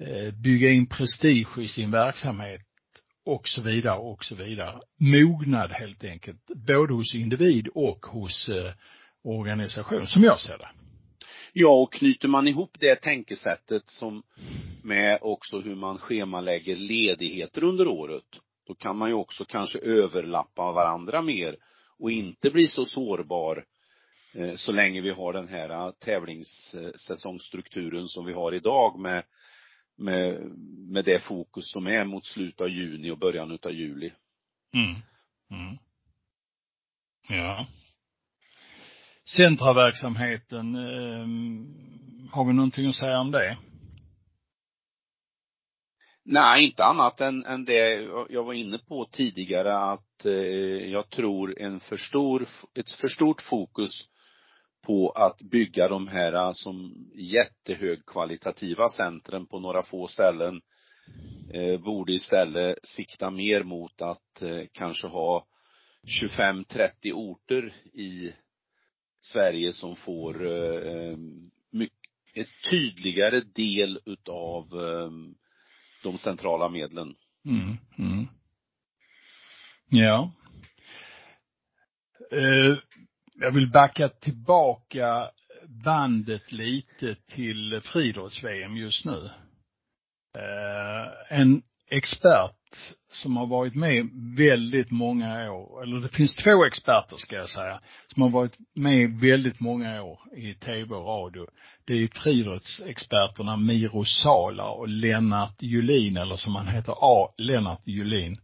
eh, 0.00 0.34
bygga 0.34 0.70
in 0.70 0.86
prestige 0.86 1.58
i 1.58 1.68
sin 1.68 1.90
verksamhet 1.90 2.60
och 3.26 3.48
så 3.48 3.62
vidare 3.62 3.98
och 3.98 4.24
så 4.24 4.34
vidare. 4.34 4.80
Mognad 5.00 5.70
helt 5.70 6.04
enkelt, 6.04 6.40
både 6.54 6.94
hos 6.94 7.14
individ 7.14 7.68
och 7.74 8.06
hos 8.06 8.48
eh, 8.48 8.72
organisation, 9.24 10.06
som 10.06 10.22
jag 10.22 10.40
ser 10.40 10.58
det. 10.58 10.68
Ja, 11.52 11.68
och 11.68 11.92
knyter 11.92 12.28
man 12.28 12.48
ihop 12.48 12.76
det 12.80 12.96
tänkesättet 12.96 13.82
som 13.86 14.22
med 14.82 15.18
också 15.20 15.60
hur 15.60 15.74
man 15.74 15.98
schemalägger 15.98 16.76
ledigheter 16.76 17.64
under 17.64 17.88
året, 17.88 18.24
då 18.66 18.74
kan 18.74 18.98
man 18.98 19.08
ju 19.08 19.14
också 19.14 19.44
kanske 19.44 19.78
överlappa 19.78 20.72
varandra 20.72 21.22
mer 21.22 21.56
och 21.98 22.10
inte 22.10 22.50
bli 22.50 22.66
så 22.66 22.84
sårbar 22.84 23.64
eh, 24.34 24.54
så 24.54 24.72
länge 24.72 25.00
vi 25.00 25.10
har 25.10 25.32
den 25.32 25.48
här 25.48 25.70
eh, 25.70 25.90
tävlingssäsongsstrukturen 25.90 28.08
som 28.08 28.26
vi 28.26 28.32
har 28.32 28.54
idag 28.54 28.98
med, 28.98 29.24
med, 29.96 30.40
med 30.90 31.04
det 31.04 31.22
fokus 31.22 31.72
som 31.72 31.86
är 31.86 32.04
mot 32.04 32.26
slutet 32.26 32.60
av 32.60 32.68
juni 32.68 33.10
och 33.10 33.18
början 33.18 33.50
utav 33.50 33.72
juli. 33.72 34.12
Mm. 34.74 34.94
Mm. 35.50 35.78
Ja. 37.28 37.66
Centraverksamheten, 39.24 40.74
eh, 40.74 41.26
har 42.32 42.44
vi 42.44 42.52
någonting 42.52 42.88
att 42.88 42.96
säga 42.96 43.20
om 43.20 43.30
det? 43.30 43.56
Nej, 46.28 46.64
inte 46.64 46.84
annat 46.84 47.20
än, 47.20 47.44
än 47.44 47.64
det 47.64 48.08
jag 48.30 48.44
var 48.44 48.52
inne 48.52 48.78
på 48.78 49.08
tidigare 49.12 49.78
att 49.78 50.24
eh, 50.24 50.32
jag 50.90 51.10
tror 51.10 51.58
en 51.58 51.80
för 51.80 51.96
stor, 51.96 52.48
ett 52.74 52.90
för 52.90 53.08
stort 53.08 53.42
fokus 53.42 54.08
på 54.86 55.10
att 55.10 55.38
bygga 55.38 55.88
de 55.88 56.08
här 56.08 56.32
eh, 56.32 56.52
som 56.52 56.94
jättehögkvalitativa 57.14 58.88
centren 58.88 59.46
på 59.46 59.60
några 59.60 59.82
få 59.82 60.08
ställen 60.08 60.60
eh, 61.52 61.80
borde 61.80 62.12
istället 62.12 62.78
sikta 62.82 63.30
mer 63.30 63.62
mot 63.62 64.02
att 64.02 64.42
eh, 64.42 64.62
kanske 64.72 65.06
ha 65.08 65.46
25-30 66.38 67.12
orter 67.12 67.74
i 67.92 68.32
Sverige 69.20 69.72
som 69.72 69.96
får 69.96 70.46
eh, 70.46 70.76
eh 70.76 71.16
mycket, 71.72 72.10
ett 72.34 72.70
tydligare 72.70 73.40
del 73.40 74.00
utav 74.04 74.62
eh, 74.62 75.10
de 76.06 76.18
centrala 76.18 76.68
medlen. 76.68 77.14
Mm, 77.46 77.76
mm. 77.98 78.28
Ja. 79.88 80.30
Eh, 82.32 82.76
jag 83.34 83.50
vill 83.50 83.70
backa 83.70 84.08
tillbaka 84.08 85.30
bandet 85.84 86.52
lite 86.52 87.14
till 87.14 87.80
friidrotts-VM 87.84 88.76
just 88.76 89.04
nu. 89.04 89.30
Eh, 90.38 91.38
en 91.38 91.62
expert 91.90 92.52
som 93.12 93.36
har 93.36 93.46
varit 93.46 93.74
med 93.74 94.08
väldigt 94.36 94.90
många 94.90 95.52
år, 95.52 95.82
eller 95.82 96.00
det 96.00 96.08
finns 96.08 96.36
två 96.36 96.64
experter 96.64 97.16
ska 97.16 97.36
jag 97.36 97.48
säga, 97.48 97.80
som 98.14 98.22
har 98.22 98.30
varit 98.30 98.58
med 98.74 99.20
väldigt 99.20 99.60
många 99.60 100.02
år 100.02 100.18
i 100.36 100.54
tv 100.54 100.94
och 100.94 101.06
radio. 101.06 101.46
Det 101.86 101.94
är 101.94 102.08
friidrottsexperterna 102.08 103.56
Miro 103.56 104.04
Sala 104.04 104.64
och 104.64 104.88
Lennart 104.88 105.62
Julin, 105.62 106.16
eller 106.16 106.36
som 106.36 106.54
han 106.54 106.68
heter 106.68 106.94
A. 107.00 107.34
Lennart 107.38 107.86
Julin. 107.86 108.38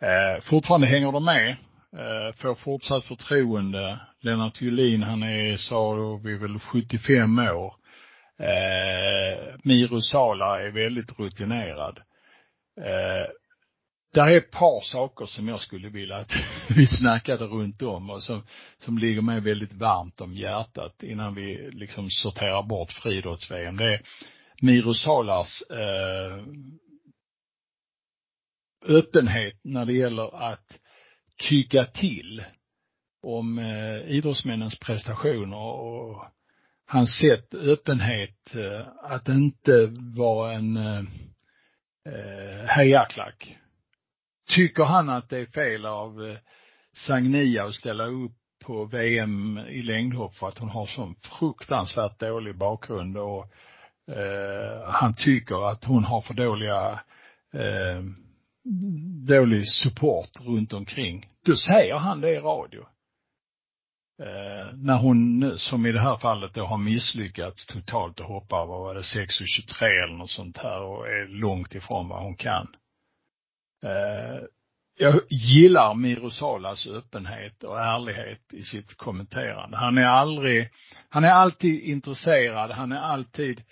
Eh, 0.00 0.42
fortfarande 0.42 0.86
hänger 0.86 1.12
de 1.12 1.24
med, 1.24 1.50
eh, 1.92 2.34
får 2.36 2.54
fortsatt 2.54 3.04
förtroende. 3.04 3.98
Lennart 4.20 4.60
Julin, 4.60 5.02
han 5.02 5.22
är, 5.22 5.56
sa 5.56 5.94
vi 6.24 6.38
väl 6.38 6.58
75 6.58 7.38
år. 7.38 7.74
Eh, 8.40 9.54
Miro 9.62 10.00
Sala 10.00 10.62
är 10.62 10.70
väldigt 10.70 11.18
rutinerad. 11.18 11.98
Eh, 12.78 13.26
där 14.14 14.26
är 14.26 14.36
ett 14.36 14.50
par 14.50 14.80
saker 14.80 15.26
som 15.26 15.48
jag 15.48 15.60
skulle 15.60 15.88
vilja 15.88 16.16
att 16.16 16.32
vi 16.76 16.86
snackade 16.86 17.44
runt 17.44 17.82
om 17.82 18.10
och 18.10 18.22
som, 18.22 18.42
som 18.78 18.98
ligger 18.98 19.22
mig 19.22 19.40
väldigt 19.40 19.72
varmt 19.72 20.20
om 20.20 20.36
hjärtat 20.36 21.02
innan 21.02 21.34
vi 21.34 21.70
liksom 21.72 22.10
sorterar 22.10 22.62
bort 22.62 22.92
friidrotts-VM. 22.92 23.76
Det 23.76 23.94
är 23.94 24.02
Miro 24.62 24.94
Salars 24.94 25.62
eh, 25.70 26.44
öppenhet 28.86 29.60
när 29.64 29.84
det 29.84 29.92
gäller 29.92 30.50
att 30.52 30.80
tycka 31.48 31.84
till 31.84 32.44
om 33.22 33.58
eh, 33.58 34.10
idrottsmännens 34.10 34.78
prestationer 34.78 35.56
och 35.56 36.24
hans 36.86 37.18
sätt, 37.18 37.54
öppenhet, 37.54 38.54
eh, 38.54 38.86
att 39.02 39.28
inte 39.28 39.86
vara 40.16 40.52
en 40.52 40.76
eh, 40.76 41.02
eh 42.08 42.66
hejaklack 42.66 43.58
Tycker 44.48 44.84
han 44.84 45.08
att 45.08 45.28
det 45.28 45.38
är 45.38 45.46
fel 45.46 45.86
av 45.86 46.26
eh, 46.26 46.36
Sagnia 46.92 47.64
att 47.64 47.74
ställa 47.74 48.06
upp 48.06 48.32
på 48.64 48.84
VM 48.84 49.58
i 49.58 49.82
längdhopp 49.82 50.34
för 50.34 50.48
att 50.48 50.58
hon 50.58 50.68
har 50.68 50.86
sån 50.86 51.14
fruktansvärt 51.38 52.20
dålig 52.20 52.58
bakgrund 52.58 53.16
och 53.16 53.52
eh, 54.16 54.90
han 54.90 55.14
tycker 55.14 55.70
att 55.70 55.84
hon 55.84 56.04
har 56.04 56.22
för 56.22 56.34
dåliga 56.34 57.00
eh, 57.52 58.02
dålig 59.28 59.68
support 59.68 60.30
runt 60.40 60.72
omkring. 60.72 61.28
Då 61.44 61.56
säger 61.56 61.94
han 61.94 62.20
det 62.20 62.30
i 62.30 62.38
radio. 62.38 62.86
Eh, 64.22 64.74
när 64.74 64.98
hon, 64.98 65.54
som 65.58 65.86
i 65.86 65.92
det 65.92 66.00
här 66.00 66.16
fallet 66.16 66.54
då 66.54 66.64
har 66.64 66.78
misslyckats 66.78 67.66
totalt 67.66 68.20
och 68.20 68.26
hoppar, 68.26 68.66
vad 68.66 68.80
var 68.80 68.94
det, 68.94 69.00
6,23 69.00 69.84
eller 69.84 70.16
något 70.16 70.30
sånt 70.30 70.58
här 70.58 70.80
och 70.80 71.08
är 71.08 71.26
långt 71.28 71.74
ifrån 71.74 72.08
vad 72.08 72.22
hon 72.22 72.36
kan. 72.36 72.68
Eh, 73.84 74.42
jag 74.98 75.20
gillar 75.30 75.94
Mirosalas 75.94 76.86
öppenhet 76.86 77.64
och 77.64 77.80
ärlighet 77.80 78.52
i 78.52 78.62
sitt 78.62 78.96
kommenterande. 78.96 79.76
Han 79.76 79.98
är 79.98 80.06
aldrig, 80.06 80.70
han 81.08 81.24
är 81.24 81.30
alltid 81.30 81.80
intresserad, 81.82 82.70
han 82.70 82.92
är 82.92 83.00
alltid 83.00 83.62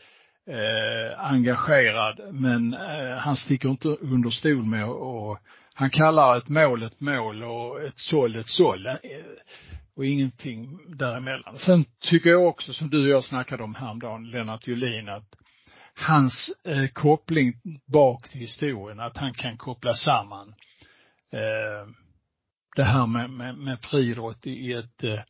eh, 0.51 1.31
engagerad, 1.31 2.21
men 2.35 2.75
eh, 2.75 3.17
han 3.17 3.37
sticker 3.37 3.69
inte 3.69 3.89
under 3.89 4.31
stol 4.31 4.65
med 4.65 4.89
och 4.89 5.39
han 5.75 5.91
kallar 5.91 6.37
ett 6.37 6.49
mål 6.49 6.83
ett 6.83 7.01
mål 7.01 7.43
och 7.43 7.83
ett 7.83 7.99
såll 7.99 8.37
ett 8.37 8.49
såll. 8.49 8.87
Eh, 8.87 8.97
och 9.97 10.05
ingenting 10.05 10.79
däremellan. 10.97 11.59
Sen 11.59 11.85
tycker 12.01 12.31
jag 12.31 12.47
också, 12.47 12.73
som 12.73 12.91
du 12.91 13.03
och 13.03 13.09
jag 13.09 13.25
snackade 13.25 13.63
om 13.63 13.75
häromdagen, 13.75 14.31
Lennart 14.31 14.67
Julin, 14.67 15.09
att 15.09 15.37
hans 15.95 16.53
eh, 16.65 16.89
koppling 16.89 17.61
bak 17.87 18.29
till 18.29 18.41
historien, 18.41 19.01
att 19.01 19.17
han 19.17 19.35
kan 19.35 19.59
koppla 19.59 19.95
samman 19.95 20.49
eh, 21.33 21.89
det 22.77 22.85
här 22.85 23.07
med, 23.07 23.31
med, 23.31 23.59
med 23.59 23.81
friidrott 23.81 24.47
i 24.47 24.73
ett 24.73 25.05
eh, 25.05 25.21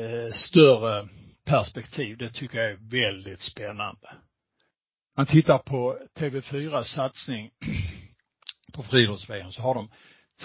eh 0.00 0.32
större 0.32 1.08
perspektiv, 1.44 2.16
det 2.16 2.30
tycker 2.30 2.58
jag 2.58 2.70
är 2.70 2.90
väldigt 2.90 3.40
spännande. 3.40 4.08
Man 5.16 5.26
tittar 5.26 5.58
på 5.58 5.98
TV4 6.14 6.82
satsning 6.82 7.50
på 8.72 8.82
friidrotts 8.82 9.26
så 9.26 9.62
har 9.62 9.74
de 9.74 9.90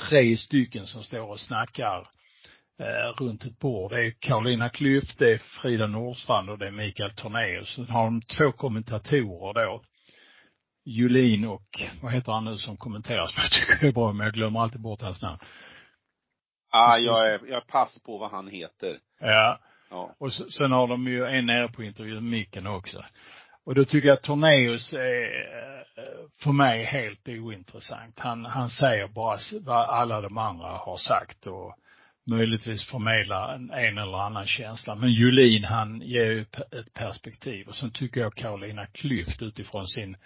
tre 0.10 0.38
stycken 0.38 0.88
som 0.88 1.03
står 1.03 1.29
och 1.29 1.39
snackar 1.39 1.99
eh, 1.99 2.23
runt 3.17 3.46
ett 3.46 3.60
bord. 3.60 3.91
Det 3.91 4.06
är 4.06 4.12
Carolina 4.12 4.69
Klüft, 4.69 5.15
det 5.17 5.34
är 5.34 5.38
Frida 5.38 5.88
Nordstrand 5.88 6.50
och 6.50 6.58
det 6.58 6.67
är 6.67 6.72
Mikael 6.72 7.15
Tornéus. 7.15 7.76
Så 7.76 7.84
har 7.84 8.04
de 8.04 8.22
två 8.22 8.52
kommentatorer 8.52 9.65
då. 9.65 9.82
Julin 10.86 11.46
och, 11.46 11.82
vad 12.02 12.13
heter 12.13 12.32
han 12.32 12.46
nu 12.46 12.58
som 12.58 12.78
kommenterar 12.78 13.26
som 13.26 13.41
jag 13.41 13.52
tycker 13.52 13.88
är 13.88 13.91
bra, 13.91 14.13
men 14.13 14.26
jag 14.26 14.34
glömmer 14.34 14.60
alltid 14.60 14.82
bort 14.82 15.02
hans 15.02 15.22
namn. 15.22 15.39
Ja, 16.72 16.98
jag 16.98 17.26
är, 17.34 17.39
jag 17.48 17.67
pass 17.67 18.02
på 18.06 18.17
vad 18.17 18.32
han 18.32 18.48
heter. 18.48 19.00
Ja. 19.19 19.60
ja. 19.89 20.15
Och 20.19 20.34
sen 20.34 20.72
har 20.72 20.88
de 20.88 21.08
ju 21.08 21.26
en 21.26 21.46
nere 21.46 21.67
på 21.67 21.84
intervjun, 21.84 22.30
micken 22.30 22.67
också. 22.67 23.04
Och 23.65 23.76
då 23.76 23.86
tycker 23.86 24.08
jag 24.08 24.15
att 24.15 24.24
Tornéus 24.24 24.93
är 24.93 25.24
eh, 25.98 26.30
för 26.43 26.52
mig 26.52 26.84
helt 26.84 27.30
ointressant. 27.30 28.19
Han, 28.19 28.46
han 28.46 28.69
säger 28.69 29.08
bara 29.08 29.38
vad 29.62 29.89
alla 29.89 30.22
de 30.22 30.38
andra 30.38 30.67
har 30.67 30.98
sagt 30.98 31.48
och 31.48 31.76
möjligtvis 32.26 32.84
förmedlar 32.84 33.56
en, 33.56 33.72
en 33.72 33.98
eller 33.98 34.18
annan 34.18 34.48
känsla. 34.48 34.96
Men 34.96 35.12
Julin 35.12 35.64
han 35.64 36.02
ger 36.02 36.26
ju 36.26 36.42
ett 36.42 36.94
perspektiv 36.94 37.68
och 37.68 37.76
sen 37.76 37.92
tycker 37.92 38.22
jag 38.22 38.36
Carolina 38.36 38.86
Klüft 38.86 39.44
utifrån 39.44 39.88
sin 39.88 40.18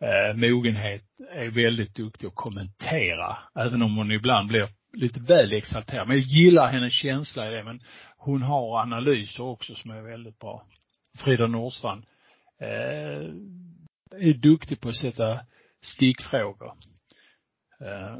eh, 0.00 0.34
mogenhet 0.34 1.02
är 1.34 1.50
väldigt 1.50 1.94
duktig 1.94 2.26
att 2.26 2.34
kommentera. 2.34 3.38
Även 3.54 3.82
om 3.82 3.96
hon 3.96 4.12
ibland 4.12 4.48
blir 4.48 4.68
lite 4.92 5.20
väl 5.20 5.52
exalterad. 5.52 6.08
Men 6.08 6.16
jag 6.16 6.26
gillar 6.26 6.66
hennes 6.66 6.92
känsla 6.92 7.48
i 7.48 7.54
det. 7.54 7.64
Men 7.64 7.80
hon 8.16 8.42
har 8.42 8.80
analyser 8.80 9.42
också 9.42 9.74
som 9.74 9.90
är 9.90 10.02
väldigt 10.02 10.38
bra. 10.38 10.66
Frida 11.18 11.46
Nordstrand 11.46 12.04
eh, 12.60 13.28
är 14.20 14.34
duktig 14.34 14.80
på 14.80 14.88
att 14.88 14.96
sätta 14.96 15.40
stickfrågor. 15.82 16.72
Eh, 17.80 18.16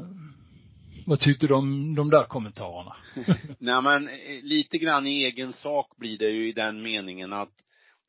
vad 1.05 1.19
tyckte 1.19 1.47
du 1.47 1.53
om 1.53 1.95
de 1.95 2.09
där 2.09 2.23
kommentarerna? 2.23 2.95
Nej 3.59 3.81
men 3.81 4.07
eh, 4.07 4.43
lite 4.43 4.77
grann 4.77 5.07
i 5.07 5.23
egen 5.23 5.53
sak 5.53 5.97
blir 5.97 6.17
det 6.17 6.29
ju 6.29 6.49
i 6.49 6.51
den 6.51 6.81
meningen 6.81 7.33
att 7.33 7.53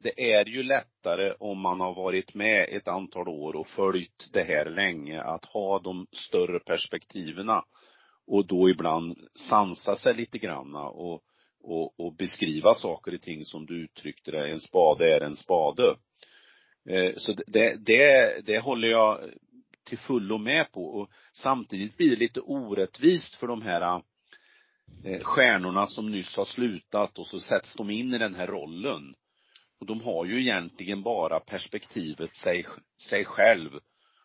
det 0.03 0.33
är 0.33 0.45
ju 0.45 0.63
lättare 0.63 1.33
om 1.39 1.61
man 1.61 1.81
har 1.81 1.95
varit 1.95 2.35
med 2.35 2.69
ett 2.71 2.89
antal 2.89 3.29
år 3.29 3.57
och 3.57 3.67
följt 3.67 4.29
det 4.33 4.43
här 4.43 4.71
länge 4.71 5.23
att 5.23 5.45
ha 5.45 5.79
de 5.79 6.07
större 6.13 6.59
perspektiven 6.59 7.51
och 8.27 8.47
då 8.47 8.71
ibland 8.71 9.19
sansa 9.49 9.97
sig 9.97 10.15
lite 10.15 10.39
granna 10.39 10.89
och, 10.89 11.23
och, 11.63 12.01
och 12.01 12.17
beskriva 12.17 12.75
saker 12.75 13.15
och 13.15 13.23
ting 13.23 13.45
som 13.45 13.67
du 13.67 13.85
uttryckte 13.85 14.31
det, 14.31 14.51
en 14.51 14.61
spade 14.61 15.17
är 15.17 15.21
en 15.21 15.37
spade. 15.37 15.97
Eh, 16.89 17.13
så 17.17 17.35
det, 17.47 17.77
det, 17.87 18.41
det 18.47 18.59
håller 18.59 18.89
jag 18.89 19.19
till 19.85 19.99
fullo 19.99 20.39
med 20.39 20.73
på 20.73 20.85
och 20.85 21.11
samtidigt 21.33 21.97
blir 21.97 22.11
det 22.11 22.17
lite 22.17 22.41
orättvist 22.41 23.35
för 23.35 23.47
de 23.47 23.63
här 23.63 24.03
eh, 25.05 25.21
stjärnorna 25.21 25.87
som 25.87 26.11
nyss 26.11 26.37
har 26.37 26.45
slutat 26.45 27.19
och 27.19 27.27
så 27.27 27.41
sätts 27.41 27.75
de 27.75 27.91
in 27.91 28.15
i 28.15 28.19
den 28.19 28.35
här 28.35 28.47
rollen. 28.47 29.15
Och 29.81 29.87
de 29.87 30.01
har 30.01 30.25
ju 30.25 30.41
egentligen 30.41 31.03
bara 31.03 31.41
perspektivet 31.41 32.35
sig, 32.35 32.67
sig 33.09 33.25
själv 33.25 33.71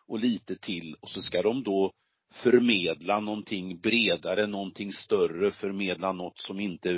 och 0.06 0.18
lite 0.18 0.56
till 0.56 0.96
och 1.00 1.08
så 1.08 1.22
ska 1.22 1.42
de 1.42 1.62
då 1.62 1.92
förmedla 2.34 3.20
någonting 3.20 3.80
bredare, 3.80 4.46
någonting 4.46 4.92
större, 4.92 5.50
förmedla 5.50 6.12
något 6.12 6.38
som 6.38 6.60
inte 6.60 6.90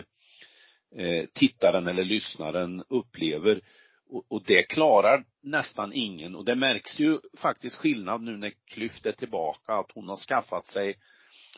eh, 0.96 1.26
tittaren 1.34 1.88
eller 1.88 2.04
lyssnaren 2.04 2.82
upplever. 2.88 3.60
Och, 4.28 4.42
det 4.46 4.62
klarar 4.62 5.24
nästan 5.42 5.92
ingen 5.92 6.34
och 6.34 6.44
det 6.44 6.54
märks 6.54 7.00
ju 7.00 7.18
faktiskt 7.38 7.76
skillnad 7.76 8.22
nu 8.22 8.36
när 8.36 8.52
Klyft 8.66 9.06
är 9.06 9.12
tillbaka, 9.12 9.72
att 9.72 9.92
hon 9.94 10.08
har 10.08 10.16
skaffat 10.16 10.66
sig 10.66 10.98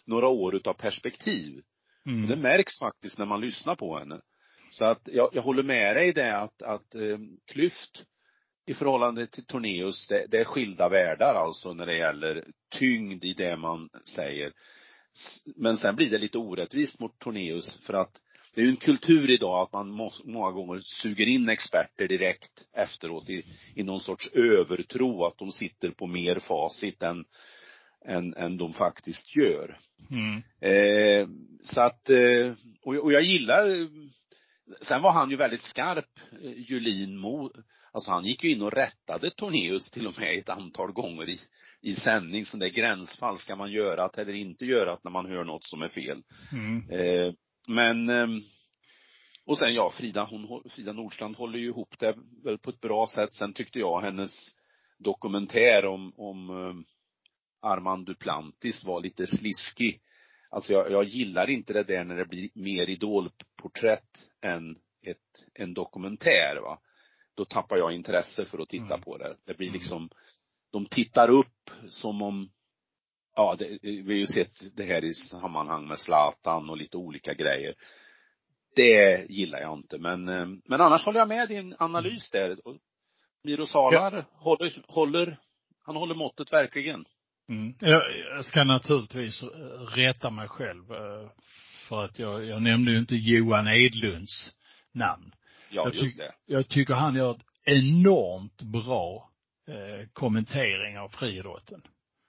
några 0.04 0.28
år 0.28 0.54
utav 0.54 0.74
perspektiv. 0.74 1.62
Mm. 2.06 2.28
Det 2.28 2.36
märks 2.36 2.78
faktiskt 2.78 3.18
när 3.18 3.26
man 3.26 3.40
lyssnar 3.40 3.74
på 3.74 3.98
henne. 3.98 4.20
Så 4.70 4.84
att 4.84 5.08
jag, 5.12 5.30
jag 5.32 5.42
håller 5.42 5.62
med 5.62 5.96
dig 5.96 6.08
i 6.08 6.12
det 6.12 6.36
att, 6.36 6.62
att 6.62 6.94
eh, 6.94 7.18
Klyft 7.52 8.04
i 8.66 8.74
förhållande 8.74 9.26
till 9.26 9.46
Torneus, 9.46 10.06
det, 10.08 10.26
det 10.28 10.40
är 10.40 10.44
skilda 10.44 10.88
världar 10.88 11.34
alltså 11.34 11.72
när 11.72 11.86
det 11.86 11.96
gäller 11.96 12.44
tyngd 12.78 13.24
i 13.24 13.32
det 13.32 13.56
man 13.56 13.88
säger. 14.14 14.52
Men 15.56 15.76
sen 15.76 15.96
blir 15.96 16.10
det 16.10 16.18
lite 16.18 16.38
orättvist 16.38 17.00
mot 17.00 17.18
Torneus 17.18 17.78
för 17.86 17.94
att 17.94 18.20
det 18.54 18.60
är 18.60 18.64
ju 18.64 18.70
en 18.70 18.76
kultur 18.76 19.30
idag 19.30 19.62
att 19.62 19.72
man 19.72 19.90
må, 19.90 20.12
många 20.24 20.50
gånger 20.50 20.80
suger 20.80 21.26
in 21.26 21.48
experter 21.48 22.08
direkt 22.08 22.68
efteråt 22.72 23.30
i, 23.30 23.42
i 23.74 23.82
någon 23.82 24.00
sorts 24.00 24.32
övertro 24.32 25.24
att 25.24 25.38
de 25.38 25.52
sitter 25.52 25.90
på 25.90 26.06
mer 26.06 26.38
facit 26.38 27.02
än, 27.02 27.24
än, 28.04 28.34
än 28.34 28.56
de 28.56 28.72
faktiskt 28.72 29.36
gör. 29.36 29.78
Mm. 30.10 30.42
Eh, 30.60 31.28
så 31.62 31.80
att, 31.80 32.10
eh, 32.10 32.52
och, 32.82 32.94
och 32.94 33.12
jag 33.12 33.22
gillar, 33.22 33.88
sen 34.82 35.02
var 35.02 35.12
han 35.12 35.30
ju 35.30 35.36
väldigt 35.36 35.62
skarp, 35.62 36.18
eh, 36.42 36.70
Julin, 36.70 37.16
mot, 37.16 37.52
alltså 37.92 38.10
han 38.10 38.24
gick 38.24 38.44
ju 38.44 38.52
in 38.52 38.62
och 38.62 38.72
rättade 38.72 39.30
Tornéus 39.30 39.90
till 39.90 40.06
och 40.06 40.20
med 40.20 40.38
ett 40.38 40.48
antal 40.48 40.92
gånger 40.92 41.28
i, 41.28 41.38
i 41.80 41.94
sändning, 41.94 42.44
så 42.44 42.56
det 42.56 42.70
gränsfall, 42.70 43.38
ska 43.38 43.56
man 43.56 43.72
göra 43.72 44.08
det 44.08 44.22
eller 44.22 44.34
inte 44.34 44.64
göra 44.64 44.90
det 44.90 45.00
när 45.04 45.10
man 45.10 45.26
hör 45.26 45.44
något 45.44 45.64
som 45.64 45.82
är 45.82 45.88
fel. 45.88 46.22
Mm. 46.52 46.90
Eh, 46.90 47.34
men 47.66 48.08
ehm, 48.08 48.42
och 49.46 49.58
sen 49.58 49.74
ja, 49.74 49.90
Frida, 49.90 50.24
hon, 50.24 50.70
Frida 50.70 50.92
Nordstrand 50.92 51.36
håller 51.36 51.58
ju 51.58 51.66
ihop 51.66 51.98
det 51.98 52.16
väl 52.44 52.58
på 52.58 52.70
ett 52.70 52.80
bra 52.80 53.06
sätt. 53.06 53.32
Sen 53.32 53.52
tyckte 53.52 53.78
jag 53.78 54.00
hennes 54.00 54.30
dokumentär 54.98 55.86
om, 55.86 56.12
om 56.16 56.50
um, 56.50 56.84
Armand 57.60 58.06
Duplantis 58.06 58.84
var 58.84 59.00
lite 59.00 59.26
sliskig. 59.26 60.00
Alltså 60.50 60.72
jag, 60.72 60.90
jag 60.90 61.04
gillar 61.04 61.50
inte 61.50 61.72
det 61.72 61.82
där 61.82 62.04
när 62.04 62.16
det 62.16 62.26
blir 62.26 62.50
mer 62.54 62.90
idolporträtt 62.90 64.28
än 64.40 64.78
ett, 65.02 65.46
en 65.54 65.74
dokumentär 65.74 66.56
va. 66.62 66.80
Då 67.34 67.44
tappar 67.44 67.76
jag 67.76 67.92
intresse 67.92 68.44
för 68.44 68.58
att 68.58 68.68
titta 68.68 68.94
mm. 68.94 69.00
på 69.00 69.18
det. 69.18 69.36
Det 69.44 69.54
blir 69.54 69.68
mm. 69.68 69.78
liksom, 69.78 70.10
de 70.70 70.86
tittar 70.86 71.30
upp 71.30 71.70
som 71.88 72.22
om 72.22 72.50
ja, 73.34 73.56
det, 73.58 73.78
vi 73.82 74.02
har 74.02 74.12
ju 74.12 74.26
sett 74.26 74.76
det 74.76 74.84
här 74.84 75.04
i 75.04 75.14
sammanhang 75.14 75.88
med 75.88 75.98
Zlatan 75.98 76.70
och 76.70 76.76
lite 76.76 76.96
olika 76.96 77.34
grejer. 77.34 77.74
Det 78.76 79.26
gillar 79.28 79.60
jag 79.60 79.78
inte, 79.78 79.98
men, 79.98 80.28
eh, 80.28 80.46
men 80.64 80.80
annars 80.80 81.04
håller 81.04 81.18
jag 81.18 81.28
med 81.28 81.48
din 81.48 81.74
analys 81.78 82.30
där. 82.30 82.56
Miro 83.44 83.66
Salar 83.66 84.16
ja. 84.16 84.24
håller, 84.32 84.82
håller, 84.86 85.38
han 85.82 85.96
håller 85.96 86.14
måttet 86.14 86.52
verkligen. 86.52 87.04
Mm. 87.48 87.74
Jag, 87.80 88.02
jag 88.36 88.44
ska 88.44 88.64
naturligtvis 88.64 89.42
rätta 89.96 90.30
mig 90.30 90.48
själv, 90.48 90.92
eh, 90.92 91.30
för 91.88 92.04
att 92.04 92.18
jag, 92.18 92.44
jag 92.44 92.62
nämnde 92.62 92.90
ju 92.90 92.98
inte 92.98 93.14
Johan 93.14 93.68
Edlunds 93.68 94.54
namn. 94.92 95.34
Ja, 95.70 95.84
jag 95.84 95.94
just 95.94 96.18
det. 96.18 96.34
Jag 96.46 96.68
tycker 96.68 96.94
han 96.94 97.14
gör 97.14 97.30
ett 97.30 97.44
enormt 97.64 98.62
bra 98.62 99.30
eh, 99.68 100.08
kommentering 100.12 100.98
av 100.98 101.08
friidrotten. 101.08 101.82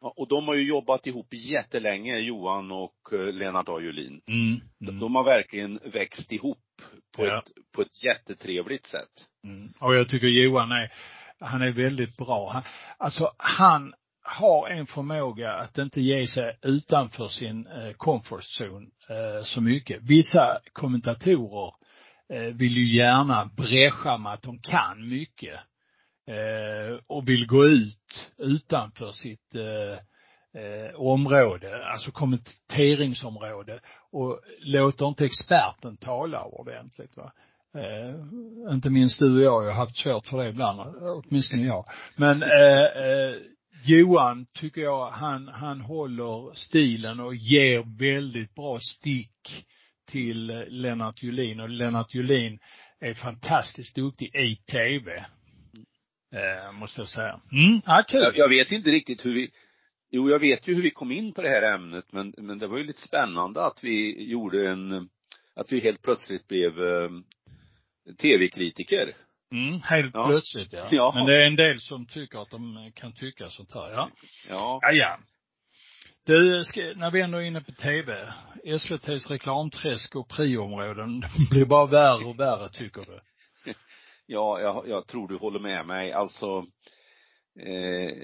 Och 0.09 0.27
de 0.27 0.47
har 0.47 0.55
ju 0.55 0.67
jobbat 0.67 1.07
ihop 1.07 1.27
jättelänge, 1.33 2.17
Johan 2.17 2.71
och 2.71 3.13
eh, 3.13 3.33
Lennart 3.33 3.69
A. 3.69 3.79
Julin. 3.81 4.21
Mm, 4.27 4.61
mm. 4.81 4.99
De 4.99 5.15
har 5.15 5.23
verkligen 5.23 5.79
växt 5.85 6.31
ihop 6.31 6.57
på 7.17 7.25
ja. 7.25 7.39
ett, 7.39 7.51
på 7.75 7.81
ett 7.81 8.03
jättetrevligt 8.03 8.85
sätt. 8.85 9.29
Mm. 9.43 9.73
Och 9.79 9.95
jag 9.95 10.09
tycker 10.09 10.27
Johan 10.27 10.71
är, 10.71 10.91
han 11.39 11.61
är 11.61 11.71
väldigt 11.71 12.17
bra. 12.17 12.49
Han, 12.53 12.63
alltså 12.97 13.31
han 13.37 13.93
har 14.25 14.69
en 14.69 14.87
förmåga 14.87 15.53
att 15.53 15.77
inte 15.77 16.01
ge 16.01 16.27
sig 16.27 16.57
utanför 16.61 17.27
sin 17.27 17.67
eh, 17.67 17.91
comfort 17.97 18.43
zone 18.59 18.87
eh, 19.09 19.43
så 19.43 19.61
mycket. 19.61 20.01
Vissa 20.01 20.59
kommentatorer 20.73 21.71
eh, 22.33 22.55
vill 22.55 22.77
ju 22.77 22.97
gärna 22.97 23.49
bräscha 23.57 24.17
med 24.17 24.33
att 24.33 24.41
de 24.41 24.59
kan 24.59 25.09
mycket 25.09 25.59
Eh, 26.27 26.99
och 27.07 27.29
vill 27.29 27.47
gå 27.47 27.65
ut 27.65 28.33
utanför 28.37 29.11
sitt 29.11 29.55
eh, 29.55 29.99
eh, 30.63 30.95
område, 30.95 31.85
alltså 31.85 32.11
kommenteringsområde 32.11 33.79
och 34.11 34.39
låter 34.59 35.07
inte 35.07 35.25
experten 35.25 35.97
tala 35.97 36.43
ordentligt 36.43 37.17
va. 37.17 37.31
Eh, 37.75 38.15
inte 38.73 38.89
minst 38.89 39.19
du 39.19 39.35
och 39.35 39.41
jag, 39.41 39.63
jag 39.63 39.71
har 39.71 39.85
haft 39.85 39.97
svårt 39.97 40.27
för 40.27 40.43
det 40.43 40.49
ibland, 40.49 40.95
åtminstone 41.01 41.61
jag. 41.61 41.85
Men 42.15 42.43
eh, 42.43 42.83
eh, 42.83 43.35
Johan 43.85 44.45
tycker 44.53 44.81
jag, 44.81 45.11
han, 45.11 45.47
han 45.47 45.81
håller 45.81 46.55
stilen 46.55 47.19
och 47.19 47.35
ger 47.35 47.97
väldigt 47.99 48.55
bra 48.55 48.79
stick 48.79 49.65
till 50.11 50.49
eh, 50.49 50.63
Lennart 50.67 51.23
Julin 51.23 51.59
och 51.59 51.69
Lennart 51.69 52.13
Julin 52.13 52.59
är 52.99 53.13
fantastiskt 53.13 53.95
duktig 53.95 54.35
i 54.35 54.55
tv 54.55 55.25
eh, 56.35 56.71
måste 56.71 57.01
jag 57.01 57.09
säga. 57.09 57.39
Mm, 57.51 57.81
ja, 57.85 58.03
kul. 58.07 58.21
Jag, 58.21 58.37
jag, 58.37 58.49
vet 58.49 58.71
inte 58.71 58.89
riktigt 58.89 59.25
hur 59.25 59.33
vi, 59.33 59.51
jo 60.11 60.29
jag 60.29 60.39
vet 60.39 60.67
ju 60.67 60.75
hur 60.75 60.81
vi 60.81 60.91
kom 60.91 61.11
in 61.11 61.33
på 61.33 61.41
det 61.41 61.49
här 61.49 61.61
ämnet 61.61 62.05
men, 62.11 62.33
men 62.37 62.59
det 62.59 62.67
var 62.67 62.77
ju 62.77 62.83
lite 62.83 63.01
spännande 63.01 63.65
att 63.65 63.83
vi 63.83 64.23
gjorde 64.29 64.69
en, 64.69 65.09
att 65.55 65.71
vi 65.71 65.79
helt 65.79 66.01
plötsligt 66.01 66.47
blev 66.47 66.83
eh, 66.83 67.09
tv-kritiker. 68.21 69.13
Mm, 69.51 69.81
helt 69.81 70.11
ja. 70.13 70.27
plötsligt 70.27 70.73
ja. 70.73 70.87
ja. 70.91 71.11
Men 71.15 71.25
det 71.25 71.35
är 71.35 71.47
en 71.47 71.55
del 71.55 71.79
som 71.79 72.05
tycker 72.05 72.41
att 72.41 72.49
de 72.49 72.91
kan 72.95 73.13
tycka 73.13 73.49
sånt 73.49 73.73
här, 73.73 73.91
ja. 73.91 74.09
Ja. 74.49 74.79
Ja, 74.81 74.91
ja. 74.91 75.17
Du, 76.25 76.63
när 76.95 77.11
vi 77.11 77.21
ändå 77.21 77.37
är 77.37 77.41
inne 77.41 77.61
på 77.61 77.71
tv, 77.71 78.33
SVTs 78.63 79.29
reklamträsk 79.29 80.15
och 80.15 80.29
priområden 80.29 81.23
blir 81.49 81.65
bara 81.65 81.85
värre 81.85 82.25
och 82.25 82.39
värre 82.39 82.69
tycker 82.69 83.01
du? 83.01 83.19
Ja, 84.27 84.61
jag, 84.61 84.87
jag 84.87 85.07
tror 85.07 85.27
du 85.27 85.37
håller 85.37 85.59
med 85.59 85.85
mig. 85.85 86.11
Alltså, 86.11 86.65
eh, 87.59 88.17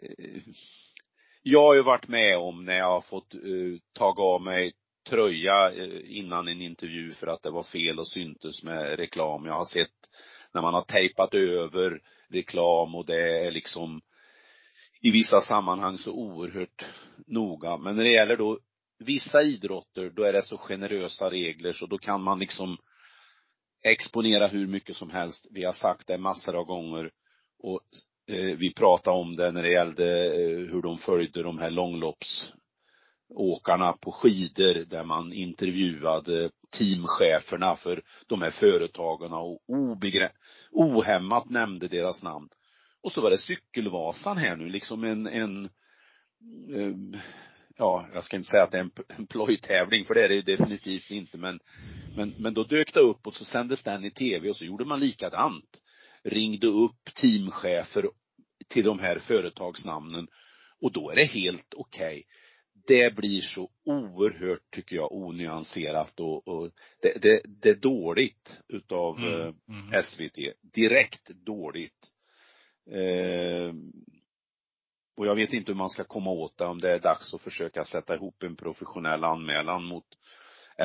jag 1.43 1.61
har 1.61 1.75
ju 1.75 1.81
varit 1.81 2.07
med 2.07 2.37
om 2.37 2.65
när 2.65 2.77
jag 2.77 2.91
har 2.91 3.01
fått 3.01 3.33
eh, 3.33 3.79
ta 3.93 4.15
av 4.17 4.41
mig 4.41 4.73
tröja 5.09 5.71
eh, 5.71 6.17
innan 6.17 6.47
en 6.47 6.61
intervju 6.61 7.13
för 7.13 7.27
att 7.27 7.43
det 7.43 7.49
var 7.49 7.63
fel 7.63 7.99
och 7.99 8.07
syntes 8.07 8.63
med 8.63 8.99
reklam. 8.99 9.45
Jag 9.45 9.53
har 9.53 9.65
sett 9.65 10.09
när 10.53 10.61
man 10.61 10.73
har 10.73 10.81
tejpat 10.81 11.33
över 11.33 12.01
reklam 12.29 12.95
och 12.95 13.05
det 13.05 13.45
är 13.45 13.51
liksom 13.51 14.01
i 15.01 15.11
vissa 15.11 15.41
sammanhang 15.41 15.97
så 15.97 16.11
oerhört 16.11 16.85
noga. 17.27 17.77
Men 17.77 17.95
när 17.95 18.03
det 18.03 18.11
gäller 18.11 18.37
då 18.37 18.59
vissa 18.99 19.41
idrotter, 19.41 20.09
då 20.09 20.23
är 20.23 20.33
det 20.33 20.45
så 20.45 20.57
generösa 20.57 21.31
regler 21.31 21.73
så 21.73 21.85
då 21.85 21.97
kan 21.97 22.23
man 22.23 22.39
liksom 22.39 22.77
exponera 23.83 24.47
hur 24.47 24.67
mycket 24.67 24.95
som 24.95 25.09
helst. 25.09 25.47
Vi 25.51 25.63
har 25.63 25.73
sagt 25.73 26.07
det 26.07 26.17
massor 26.17 26.55
av 26.55 26.65
gånger 26.65 27.11
och 27.63 27.81
eh, 28.27 28.57
vi 28.57 28.73
pratade 28.73 29.17
om 29.17 29.35
det 29.35 29.51
när 29.51 29.63
det 29.63 29.71
gällde 29.71 30.25
eh, 30.25 30.57
hur 30.57 30.81
de 30.81 30.97
följde 30.97 31.43
de 31.43 31.59
här 31.59 31.69
långloppsåkarna 31.69 33.93
på 33.93 34.11
skidor 34.11 34.85
där 34.85 35.03
man 35.03 35.33
intervjuade 35.33 36.49
teamcheferna 36.77 37.75
för 37.75 38.03
de 38.27 38.41
här 38.41 38.51
företagen 38.51 39.33
och 39.33 39.59
obegräns, 39.67 40.31
ohämmat 40.71 41.49
nämnde 41.49 41.87
deras 41.87 42.23
namn. 42.23 42.49
Och 43.03 43.11
så 43.11 43.21
var 43.21 43.29
det 43.29 43.37
cykelvasan 43.37 44.37
här 44.37 44.55
nu, 44.55 44.69
liksom 44.69 45.03
en, 45.03 45.27
en 45.27 45.65
eh, 46.75 46.95
ja, 47.77 48.07
jag 48.13 48.23
ska 48.23 48.37
inte 48.37 48.49
säga 48.49 48.63
att 48.63 48.71
det 48.71 48.77
är 48.77 48.81
en, 48.81 48.91
en 49.17 49.27
plojtävling, 49.27 50.05
för 50.05 50.13
det 50.13 50.23
är 50.23 50.29
det 50.29 50.35
ju 50.35 50.41
definitivt 50.41 51.11
inte, 51.11 51.37
men, 51.37 51.59
men, 52.17 52.33
men 52.37 52.53
då 52.53 52.63
dök 52.63 52.93
det 52.93 52.99
upp 52.99 53.27
och 53.27 53.35
så 53.35 53.45
sändes 53.45 53.83
den 53.83 54.05
i 54.05 54.11
tv 54.11 54.49
och 54.49 54.57
så 54.57 54.65
gjorde 54.65 54.85
man 54.85 54.99
likadant. 54.99 55.81
Ringde 56.23 56.67
upp 56.67 57.13
teamchefer 57.21 58.09
till 58.67 58.83
de 58.83 58.99
här 58.99 59.19
företagsnamnen 59.19 60.27
och 60.81 60.91
då 60.91 61.09
är 61.11 61.15
det 61.15 61.25
helt 61.25 61.73
okej. 61.73 62.07
Okay. 62.07 62.23
Det 62.87 63.15
blir 63.15 63.41
så 63.41 63.69
oerhört, 63.85 64.71
tycker 64.71 64.95
jag, 64.95 65.11
onyanserat 65.11 66.19
och, 66.19 66.47
och 66.47 66.71
det, 67.01 67.21
det, 67.21 67.41
det 67.45 67.69
är 67.69 67.75
dåligt 67.75 68.59
utav 68.67 69.17
mm. 69.17 69.41
Eh, 69.41 69.53
mm. 69.69 70.03
SVT. 70.03 70.37
Direkt 70.73 71.29
dåligt. 71.29 72.11
Eh, 72.91 73.73
och 75.21 75.27
jag 75.27 75.35
vet 75.35 75.53
inte 75.53 75.71
hur 75.71 75.77
man 75.77 75.89
ska 75.89 76.03
komma 76.03 76.29
åt 76.29 76.57
det, 76.57 76.65
om 76.65 76.79
det 76.79 76.91
är 76.91 76.99
dags 76.99 77.33
att 77.33 77.41
försöka 77.41 77.85
sätta 77.85 78.15
ihop 78.15 78.43
en 78.43 78.55
professionell 78.55 79.23
anmälan 79.23 79.83
mot 79.83 80.05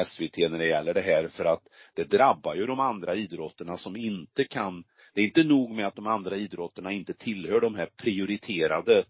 SVT 0.07 0.37
när 0.37 0.59
det 0.59 0.67
gäller 0.67 0.95
det 0.95 1.01
här. 1.01 1.29
För 1.29 1.45
att 1.45 1.69
det 1.95 2.05
drabbar 2.05 2.55
ju 2.55 2.67
de 2.67 2.81
andra 2.81 3.15
idrotterna 3.15 3.77
som 3.77 3.97
inte 3.97 4.45
kan, 4.45 4.85
det 5.15 5.21
är 5.21 5.25
inte 5.25 5.43
nog 5.43 5.71
med 5.71 5.87
att 5.87 5.95
de 5.95 6.07
andra 6.07 6.37
idrotterna 6.37 6.93
inte 6.93 7.15
tillhör 7.15 7.61
de 7.61 7.75
här 7.75 7.89
prioriterade 8.03 9.05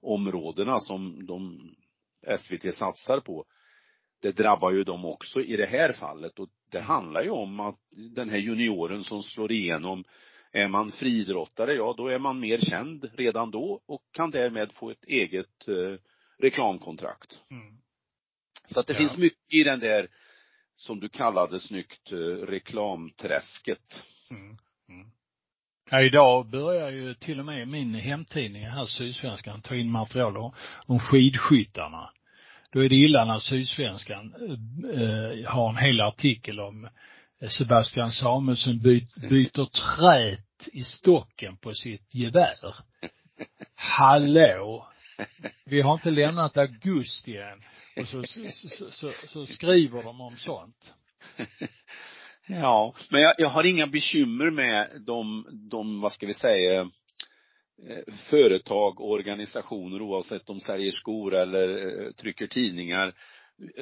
områdena 0.00 0.80
som 0.80 1.26
de 1.26 1.58
SVT 2.38 2.74
satsar 2.74 3.20
på. 3.20 3.44
Det 4.22 4.32
drabbar 4.32 4.70
ju 4.70 4.84
dem 4.84 5.04
också 5.04 5.40
i 5.40 5.56
det 5.56 5.66
här 5.66 5.92
fallet. 5.92 6.38
Och 6.38 6.48
det 6.70 6.80
handlar 6.80 7.22
ju 7.22 7.30
om 7.30 7.60
att 7.60 7.78
den 8.14 8.28
här 8.28 8.38
junioren 8.38 9.04
som 9.04 9.22
slår 9.22 9.52
igenom 9.52 10.04
är 10.52 10.68
man 10.68 10.92
friidrottare, 10.92 11.74
ja 11.74 11.94
då 11.96 12.08
är 12.08 12.18
man 12.18 12.40
mer 12.40 12.58
känd 12.58 13.10
redan 13.14 13.50
då 13.50 13.80
och 13.86 14.02
kan 14.12 14.30
därmed 14.30 14.72
få 14.72 14.90
ett 14.90 15.04
eget 15.04 15.68
eh, 15.68 15.98
reklamkontrakt. 16.38 17.40
Mm. 17.50 17.78
Så 18.66 18.80
att 18.80 18.86
det 18.86 18.92
ja. 18.92 18.98
finns 18.98 19.16
mycket 19.16 19.54
i 19.54 19.64
den 19.64 19.80
där, 19.80 20.08
som 20.74 21.00
du 21.00 21.08
kallade 21.08 21.60
snyggt, 21.60 22.12
eh, 22.12 22.16
reklamträsket. 22.46 24.04
Mm. 24.30 24.56
Mm. 24.88 25.10
Ja, 25.90 26.02
idag 26.02 26.50
börjar 26.50 26.90
ju 26.90 27.14
till 27.14 27.38
och 27.38 27.46
med 27.46 27.68
min 27.68 27.94
hemtidning 27.94 28.66
här, 28.66 28.84
Sydsvenskan, 28.84 29.60
ta 29.60 29.74
in 29.74 29.90
material 29.90 30.52
om, 30.86 30.98
skidskyttarna. 31.00 32.10
Då 32.70 32.84
är 32.84 32.88
det 32.88 32.94
illa 32.94 33.24
när 33.24 33.38
Sydsvenskan 33.38 34.34
eh, 34.94 35.50
har 35.50 35.68
en 35.68 35.76
hel 35.76 36.00
artikel 36.00 36.60
om 36.60 36.88
Sebastian 37.48 38.10
Samuelsson 38.10 38.78
by, 38.78 39.06
byter 39.30 39.64
trät 39.64 40.68
i 40.72 40.82
stocken 40.82 41.56
på 41.56 41.72
sitt 41.72 42.14
gevär. 42.14 42.74
Hallå! 43.74 44.88
Vi 45.64 45.80
har 45.80 45.94
inte 45.94 46.10
lämnat 46.10 46.56
augusti 46.56 47.36
än. 47.36 47.58
Och 47.96 48.08
så, 48.08 48.22
så, 48.24 48.90
så, 48.90 49.12
så, 49.28 49.46
skriver 49.46 50.02
de 50.02 50.20
om 50.20 50.36
sånt. 50.36 50.94
Ja, 52.46 52.94
men 53.10 53.20
jag, 53.20 53.34
jag 53.38 53.48
har 53.48 53.64
inga 53.64 53.86
bekymmer 53.86 54.50
med 54.50 55.02
de, 55.06 55.46
de, 55.70 56.00
vad 56.00 56.12
ska 56.12 56.26
vi 56.26 56.34
säga, 56.34 56.80
eh, 56.80 58.14
företag 58.30 59.00
och 59.00 59.10
organisationer 59.10 60.02
oavsett 60.02 60.48
om 60.48 60.58
de 60.58 60.60
säljer 60.60 60.92
skor 60.92 61.34
eller 61.34 61.68
eh, 62.06 62.12
trycker 62.12 62.46
tidningar, 62.46 63.14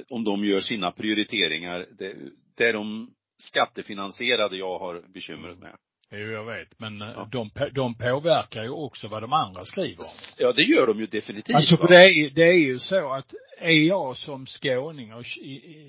om 0.08 0.24
de 0.24 0.44
gör 0.44 0.60
sina 0.60 0.90
prioriteringar. 0.90 1.86
Det, 1.98 2.16
det 2.56 2.68
är 2.68 2.72
de 2.72 3.14
skattefinansierade 3.40 4.56
jag 4.56 4.78
har 4.78 5.02
bekymret 5.14 5.58
med. 5.58 5.76
Jo, 6.12 6.18
jag 6.18 6.44
vet. 6.44 6.78
Men 6.78 7.02
eh, 7.02 7.08
ja. 7.08 7.28
de, 7.32 7.50
de 7.74 7.94
påverkar 7.94 8.62
ju 8.62 8.70
också 8.70 9.08
vad 9.08 9.22
de 9.22 9.32
andra 9.32 9.64
skriver. 9.64 10.04
Ja, 10.38 10.52
det 10.52 10.62
gör 10.62 10.86
de 10.86 11.00
ju 11.00 11.06
definitivt. 11.06 11.56
Alltså, 11.56 11.76
för 11.76 11.88
det 11.88 12.04
är, 12.04 12.30
det 12.30 12.44
är 12.44 12.58
ju 12.58 12.78
så 12.78 13.12
att 13.12 13.34
är 13.60 13.86
jag 13.86 14.16
som 14.16 14.46
skåning 14.46 15.14
och 15.14 15.24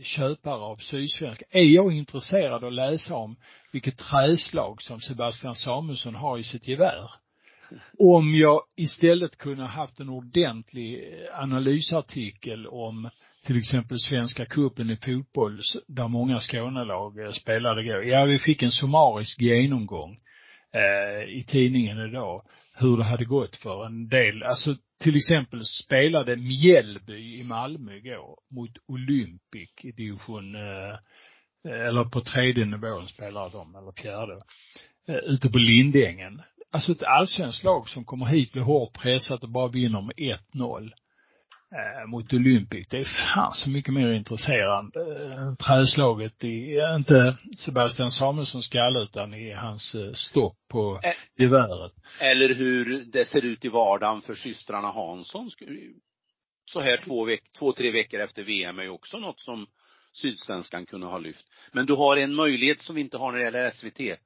köpare 0.04 0.62
av 0.62 0.78
Sydsvenska, 0.78 1.46
är 1.50 1.64
jag 1.64 1.94
intresserad 1.94 2.54
av 2.54 2.66
att 2.66 2.74
läsa 2.74 3.16
om 3.16 3.36
vilket 3.72 3.98
träslag 3.98 4.82
som 4.82 5.00
Sebastian 5.00 5.56
Samuelsson 5.56 6.16
har 6.16 6.38
i 6.38 6.44
sitt 6.44 6.68
gevär? 6.68 7.12
Om 8.00 8.36
jag 8.36 8.62
istället 8.76 9.38
kunde 9.38 9.64
haft 9.64 10.00
en 10.00 10.10
ordentlig 10.10 11.14
analysartikel 11.34 12.68
om 12.68 13.10
till 13.46 13.58
exempel 13.58 14.00
Svenska 14.00 14.46
cupen 14.46 14.90
i 14.90 14.98
fotboll 14.98 15.62
där 15.88 16.08
många 16.08 16.40
Skånelag 16.40 17.20
eh, 17.20 17.32
spelade 17.32 17.82
igår. 17.82 18.04
Ja, 18.04 18.26
vi 18.26 18.40
fick 18.40 18.64
en 18.64 18.72
summarisk 18.72 19.42
genomgång 19.42 20.18
eh, 20.74 21.38
i 21.38 21.44
tidningen 21.48 22.00
idag 22.00 22.42
hur 22.74 22.98
det 22.98 23.04
hade 23.04 23.26
gått 23.26 23.56
för 23.56 23.86
en 23.86 24.08
del. 24.08 24.44
Alltså 24.44 24.76
till 25.00 25.16
exempel 25.16 25.66
spelade 25.66 26.36
Mjällby 26.38 27.40
i 27.40 27.44
Malmö 27.44 27.96
igår 27.96 28.40
mot 28.52 28.72
Olympic 28.88 29.70
i 29.84 29.92
division 29.92 30.56
eh, 30.56 30.92
eh 31.66 31.88
eller 31.88 32.04
på 32.04 32.22
tredje 32.22 32.66
nivån 32.66 33.08
spelade 33.08 33.58
de, 33.58 33.76
eller 33.76 34.02
fjärde, 34.02 34.40
eh, 35.08 35.16
ute 35.16 35.50
på 35.50 35.58
Lindängen. 35.58 36.42
Alltså 36.72 36.92
ett 36.92 37.04
allsvenskt 37.04 37.64
lag 37.64 37.90
som 37.90 38.06
kommer 38.06 38.26
hit, 38.26 38.52
blir 38.52 38.64
hårt 38.64 38.94
pressat 38.94 39.44
och 39.44 39.50
bara 39.50 39.68
vinner 39.68 40.02
med 40.02 40.16
1-0 40.54 40.92
mot 42.08 42.34
Olympic. 42.34 42.88
Det 42.88 42.98
är 42.98 43.34
fan 43.34 43.54
så 43.54 43.70
mycket 43.70 43.94
mer 43.94 44.14
intresserande 44.14 45.00
eh, 45.00 45.56
träslaget 45.56 46.44
i, 46.44 46.82
inte 46.96 47.38
Sebastian 47.58 48.12
Samuelssons 48.12 48.66
skalle 48.66 49.00
utan 49.00 49.34
i 49.34 49.52
hans 49.54 49.96
eh, 49.96 50.14
stopp 50.14 50.58
på 50.70 51.00
geväret. 51.38 51.94
Eller 52.20 52.56
hur 52.56 53.06
det 53.12 53.26
ser 53.26 53.46
ut 53.46 53.66
i 53.66 53.70
vardagen 53.70 54.22
för 54.22 54.36
systrarna 54.36 54.92
Hansson. 54.92 55.50
Så 56.66 56.82
här 56.82 56.98
två, 56.98 57.26
veck 57.26 57.52
två, 57.60 57.74
tre 57.74 57.92
veckor 57.92 58.20
efter 58.20 58.44
VM 58.44 58.80
är 58.80 58.84
ju 58.84 58.90
också 58.90 59.18
något 59.18 59.40
som 59.40 59.68
Sydsvenskan 60.14 60.86
kunde 60.86 61.08
ha 61.08 61.18
lyft. 61.18 61.46
Men 61.72 61.86
du 61.86 61.94
har 61.94 62.18
en 62.18 62.36
möjlighet 62.36 62.80
som 62.80 62.96
vi 62.96 63.02
inte 63.02 63.18
har 63.18 63.32
när 63.32 63.40
det 63.40 63.46
gäller 63.46 63.70
SVT. 63.70 64.20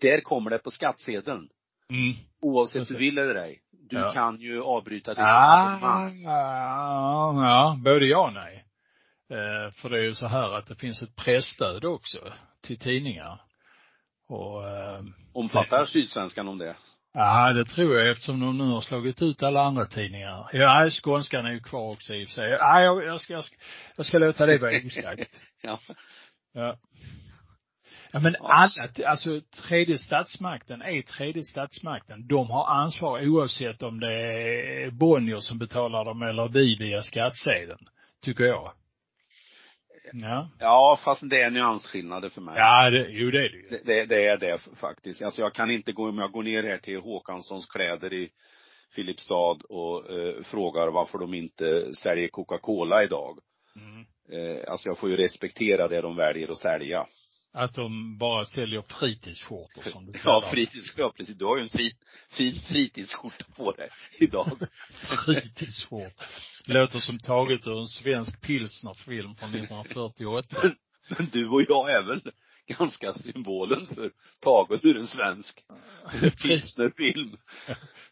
Där 0.00 0.20
kommer 0.20 0.50
det 0.50 0.58
på 0.58 0.70
skattsedeln. 0.70 1.48
Mm. 1.90 2.14
Oavsett 2.40 2.88
du 2.88 2.96
vill 2.96 3.18
eller 3.18 3.34
ej. 3.34 3.61
Du 3.92 3.98
ja. 3.98 4.12
kan 4.12 4.40
ju 4.40 4.62
avbryta 4.62 5.10
ditt 5.10 5.24
ah, 5.24 5.66
abonnemang. 5.66 6.22
Ja, 6.22 7.44
ja, 7.44 7.76
både 7.84 8.06
ja 8.06 8.26
och 8.26 8.32
nej. 8.32 8.64
Eh, 9.30 9.72
för 9.72 9.90
det 9.90 9.98
är 9.98 10.02
ju 10.02 10.14
så 10.14 10.26
här 10.26 10.52
att 10.52 10.66
det 10.66 10.74
finns 10.74 11.02
ett 11.02 11.16
pressstöd 11.16 11.84
också 11.84 12.18
till 12.62 12.78
tidningar. 12.78 13.40
Och 14.28 14.68
eh, 14.68 15.00
Omfattar 15.32 15.80
det, 15.80 15.86
Sydsvenskan 15.86 16.48
om 16.48 16.58
det? 16.58 16.76
Ja, 17.14 17.52
det 17.52 17.64
tror 17.64 17.98
jag 17.98 18.10
eftersom 18.10 18.40
de 18.40 18.58
nu 18.58 18.64
har 18.64 18.80
slagit 18.80 19.22
ut 19.22 19.42
alla 19.42 19.62
andra 19.62 19.84
tidningar. 19.84 20.48
Ja, 20.52 20.90
skånskan 20.90 21.46
är 21.46 21.52
ju 21.52 21.60
kvar 21.60 21.92
också 21.92 22.14
i 22.14 22.24
och 22.24 22.28
för 22.28 22.34
sig. 22.34 22.50
Ja, 22.50 22.80
jag, 22.80 23.04
jag 23.04 23.20
ska, 23.20 23.32
jag 23.32 23.44
ska, 23.44 23.56
jag 23.96 24.06
ska 24.06 24.18
låta 24.18 24.46
det 24.46 24.58
vara 24.58 24.76
osagt. 24.86 25.30
ja. 25.62 25.78
Ja. 26.52 26.76
Ja 28.12 28.20
men 28.20 28.36
alla, 28.40 28.70
alltså 29.06 29.40
tredje 29.68 29.98
statsmakten 29.98 30.82
är 30.82 31.02
tredje 31.02 31.42
statsmakten. 31.42 32.26
De 32.26 32.50
har 32.50 32.66
ansvar 32.66 33.28
oavsett 33.28 33.82
om 33.82 34.00
det 34.00 34.12
är 34.12 34.90
Bonnier 34.90 35.40
som 35.40 35.58
betalar 35.58 36.04
dem 36.04 36.22
eller 36.22 36.48
vi 36.48 36.76
via 36.76 37.02
skattsedeln. 37.02 37.88
Tycker 38.22 38.44
jag. 38.44 38.72
Ja. 40.12 40.48
Ja, 40.58 40.98
fast 41.04 41.30
det 41.30 41.42
är 41.42 41.50
nyansskillnader 41.50 42.28
för 42.28 42.40
mig. 42.40 42.54
Ja, 42.56 42.90
det, 42.90 43.06
jo 43.10 43.30
det 43.30 43.38
är 43.44 43.48
det 43.48 43.56
ju. 43.56 43.68
Det, 43.70 43.82
det, 43.84 44.04
det 44.04 44.26
är 44.26 44.36
det 44.36 44.58
faktiskt. 44.80 45.22
Alltså 45.22 45.40
jag 45.40 45.54
kan 45.54 45.70
inte 45.70 45.92
gå, 45.92 46.08
om 46.08 46.18
jag 46.18 46.32
går 46.32 46.42
ner 46.42 46.62
här 46.62 46.78
till 46.78 47.00
Håkanssons 47.00 47.66
kläder 47.66 48.12
i 48.12 48.30
Filipstad 48.90 49.56
och 49.68 50.10
eh, 50.10 50.42
frågar 50.42 50.88
varför 50.88 51.18
de 51.18 51.34
inte 51.34 51.94
säljer 51.94 52.28
Coca-Cola 52.28 53.02
idag. 53.02 53.38
Mm. 53.76 54.06
Eh, 54.32 54.70
alltså 54.70 54.88
jag 54.88 54.98
får 54.98 55.10
ju 55.10 55.16
respektera 55.16 55.88
det 55.88 56.00
de 56.00 56.16
väljer 56.16 56.52
att 56.52 56.58
sälja. 56.58 57.06
Att 57.54 57.74
de 57.74 58.18
bara 58.18 58.44
säljer 58.44 58.82
fritidsskjortor 58.82 59.82
som 59.90 60.06
du 60.06 60.12
kallar 60.12 60.34
Ja, 60.34 60.50
fritidsskjortor, 60.50 61.16
precis. 61.16 61.38
Du 61.38 61.44
har 61.44 61.56
ju 61.56 61.62
en 61.62 61.68
fri, 61.68 61.92
fin 62.28 62.54
fritidsskjorta 62.54 63.44
på 63.56 63.72
dig 63.72 63.88
idag. 64.18 64.58
fritidsskjorta. 65.26 66.24
Låter 66.66 66.98
som 66.98 67.18
taget 67.18 67.66
ur 67.66 67.80
en 67.80 67.86
svensk 67.88 68.40
pilsnerfilm 68.40 69.34
från 69.34 69.48
1948. 69.48 70.56
Men, 70.62 70.74
men 71.18 71.28
du 71.32 71.48
och 71.48 71.62
jag 71.68 71.92
är 71.92 72.02
väl 72.02 72.20
ganska 72.66 73.12
symbolen 73.12 73.86
för 73.86 74.10
taget 74.40 74.84
ur 74.84 74.96
en 74.96 75.06
svensk 75.06 75.64
pilsnerfilm. 76.42 77.36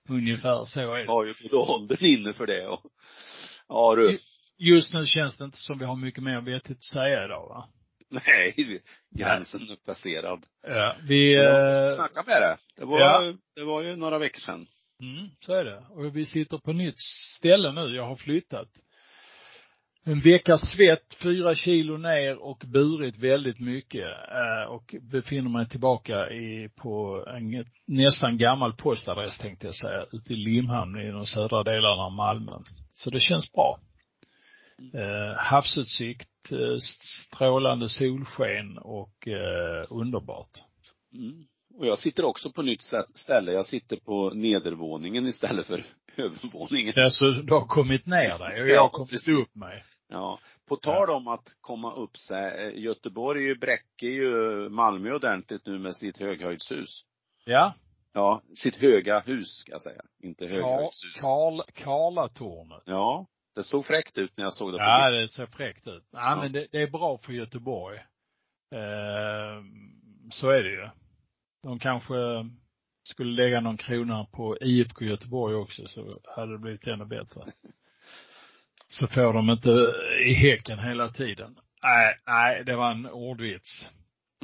Ungefär 0.08 0.64
så 0.64 0.80
är 0.80 0.98
det. 0.98 1.06
Har 1.06 1.26
ju 1.26 1.34
både 1.42 1.56
åldern 1.56 2.04
inne 2.04 2.32
för 2.32 2.46
det 2.46 2.66
och, 2.66 2.82
ja 3.68 3.94
du. 3.96 4.18
Just 4.58 4.92
nu 4.94 5.06
känns 5.06 5.36
det 5.36 5.44
inte 5.44 5.58
som 5.58 5.78
vi 5.78 5.84
har 5.84 5.96
mycket 5.96 6.24
mer 6.24 6.40
vettigt 6.40 6.78
att 6.78 6.84
säga 6.84 7.24
idag 7.24 7.48
va? 7.48 7.68
Nej, 8.26 8.82
gränsen 9.10 9.60
är 9.60 9.76
passerad. 9.76 10.46
Ja, 10.66 10.96
vi, 11.08 11.34
Ja, 11.34 11.86
eh, 11.86 11.96
snacka 11.96 12.22
med 12.26 12.42
det. 12.42 12.58
Det 12.76 12.84
var, 12.84 13.00
ja. 13.00 13.34
det 13.54 13.64
var 13.64 13.82
ju 13.82 13.96
några 13.96 14.18
veckor 14.18 14.40
sedan. 14.40 14.66
mm, 15.02 15.28
så 15.40 15.54
är 15.54 15.64
det. 15.64 15.84
Och 15.90 16.16
vi 16.16 16.26
sitter 16.26 16.58
på 16.58 16.72
nytt 16.72 16.98
ställe 17.38 17.72
nu. 17.72 17.96
Jag 17.96 18.06
har 18.06 18.16
flyttat. 18.16 18.68
En 20.04 20.20
veckas 20.20 20.60
svett, 20.76 21.14
fyra 21.22 21.54
kilo 21.54 21.96
ner 21.96 22.42
och 22.42 22.64
burit 22.66 23.18
väldigt 23.18 23.60
mycket 23.60 24.08
eh, 24.08 24.70
och 24.70 24.94
befinner 25.00 25.50
mig 25.50 25.68
tillbaka 25.68 26.30
i, 26.30 26.68
på 26.76 27.24
en 27.28 27.64
nästan 27.86 28.38
gammal 28.38 28.72
postadress 28.72 29.38
tänkte 29.38 29.66
jag 29.66 29.74
säga, 29.74 30.06
ute 30.12 30.32
i 30.32 30.36
Limhamn 30.36 31.00
i 31.00 31.10
de 31.10 31.26
södra 31.26 31.62
delarna 31.62 32.02
av 32.02 32.12
Malmö. 32.12 32.52
Så 32.92 33.10
det 33.10 33.20
känns 33.20 33.52
bra. 33.52 33.78
Eh, 34.94 35.36
havsutsikt, 35.36 36.52
eh, 36.52 36.76
strålande 37.26 37.88
solsken 37.88 38.78
och 38.78 39.28
eh, 39.28 39.86
underbart. 39.90 40.50
Mm. 41.14 41.44
Och 41.78 41.86
jag 41.86 41.98
sitter 41.98 42.24
också 42.24 42.52
på 42.52 42.62
nytt 42.62 42.80
stä- 42.80 43.06
ställe. 43.14 43.52
Jag 43.52 43.66
sitter 43.66 43.96
på 43.96 44.30
nedervåningen 44.34 45.26
istället 45.26 45.66
för 45.66 45.86
övervåningen. 46.16 46.94
Alltså, 47.04 47.30
du 47.30 47.52
har 47.54 47.66
kommit 47.66 48.06
ner 48.06 48.38
dig 48.38 48.62
och 48.62 48.68
jag 48.68 48.76
Ja, 48.76 48.82
har 48.82 48.88
kommit 48.88 49.10
precis. 49.10 49.28
upp 49.28 49.54
mig. 49.54 49.84
Ja. 50.08 50.38
På 50.68 50.76
tal 50.76 51.10
om 51.10 51.28
att 51.28 51.54
komma 51.60 51.94
upp 51.94 52.16
sig. 52.18 52.66
eh, 52.68 52.82
Göteborg 52.82 53.54
bräcker 53.54 54.06
ju 54.06 54.30
Malmö 54.68 55.12
ordentligt 55.14 55.66
nu 55.66 55.78
med 55.78 55.96
sitt 55.96 56.18
höghöjdshus. 56.18 57.04
Ja. 57.44 57.72
Ja, 58.12 58.42
sitt 58.54 58.76
höga 58.76 59.20
hus 59.20 59.48
ska 59.56 59.72
jag 59.72 59.82
säga. 59.82 60.02
Inte 60.22 60.46
höghöjdshus. 60.46 61.20
Karl, 61.20 61.60
Karlatornet. 61.74 62.82
Ja. 62.86 63.26
Det 63.54 63.62
såg 63.62 63.86
fräckt 63.86 64.18
ut 64.18 64.36
när 64.36 64.44
jag 64.44 64.52
såg 64.54 64.72
det 64.72 64.78
på 64.78 64.84
Ja, 64.84 65.10
det 65.10 65.28
ser 65.28 65.46
fräckt 65.46 65.86
ut. 65.86 66.04
Ja, 66.12 66.18
Ja. 66.30 66.36
men 66.42 66.52
det, 66.52 66.66
det 66.72 66.82
är 66.82 66.90
bra 66.90 67.18
för 67.18 67.32
Göteborg. 67.32 67.96
Eh, 68.74 69.62
så 70.32 70.50
är 70.50 70.62
det 70.62 70.70
ju. 70.70 70.88
De 71.62 71.78
kanske 71.78 72.14
skulle 73.04 73.42
lägga 73.42 73.60
någon 73.60 73.76
krona 73.76 74.24
på 74.24 74.58
IFK 74.60 75.04
Göteborg 75.04 75.54
också 75.54 75.88
så 75.88 76.20
hade 76.36 76.52
det 76.52 76.58
blivit 76.58 76.86
ännu 76.86 77.04
bättre. 77.04 77.40
Så 78.88 79.06
får 79.06 79.32
de 79.32 79.50
inte 79.50 79.70
i 80.26 80.32
häcken 80.34 80.78
hela 80.78 81.08
tiden. 81.08 81.58
Nej, 81.82 82.18
nej, 82.26 82.64
det 82.64 82.76
var 82.76 82.90
en 82.90 83.06
ordvits. 83.06 83.90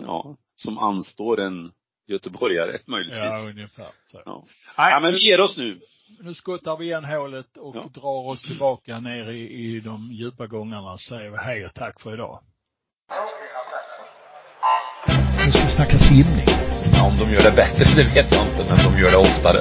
Ja. 0.00 0.36
Som 0.54 0.78
anstår 0.78 1.40
en 1.40 1.72
göteborgare 2.06 2.78
möjligtvis. 2.86 3.18
Ja, 3.18 3.48
ungefär 3.48 3.88
så. 4.06 4.22
Ja. 4.24 4.44
Nej, 4.78 4.90
ja 4.90 5.00
men 5.00 5.12
vi 5.12 5.18
ger 5.30 5.40
oss 5.40 5.56
nu. 5.56 5.80
Nu 6.20 6.34
skottar 6.34 6.76
vi 6.76 6.84
igen 6.84 7.04
hålet 7.04 7.56
och 7.56 7.76
Ja. 7.76 7.90
drar 7.94 8.28
oss 8.28 8.42
tillbaka 8.42 9.00
ner 9.00 9.30
i, 9.30 9.40
i 9.52 9.80
de 9.80 10.08
djupa 10.12 10.46
gångarna. 10.46 10.98
Så 10.98 11.14
säger 11.14 11.30
vi 11.30 11.36
hej 11.36 11.66
och 11.66 11.74
tack 11.74 12.00
för 12.00 12.14
idag. 12.14 12.40
Nu 15.46 15.52
ska 15.52 15.64
vi 15.64 15.70
snacka 15.70 15.98
simning. 15.98 16.46
Ja, 16.92 17.02
om 17.06 17.18
de 17.18 17.30
gör 17.34 17.42
det 17.42 17.56
bättre, 17.56 17.84
det 17.96 18.02
vet 18.14 18.32
jag 18.32 18.46
inte, 18.48 18.64
men 18.68 18.92
de 18.92 19.00
gör 19.00 19.10
det 19.10 19.16
oftare. 19.16 19.58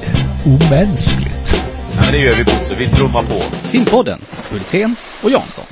Det 0.00 0.06
är 0.06 0.46
omänskligt. 0.46 1.48
Ja, 1.94 2.00
men 2.02 2.12
det 2.12 2.18
gör 2.18 2.34
vi 2.36 2.44
Bosse, 2.44 2.74
vi 2.78 2.88
trummar 2.96 3.22
på. 3.22 3.68
Simpodden, 3.68 4.20
Hultén 4.50 4.96
och 5.22 5.30
Jansson. 5.30 5.64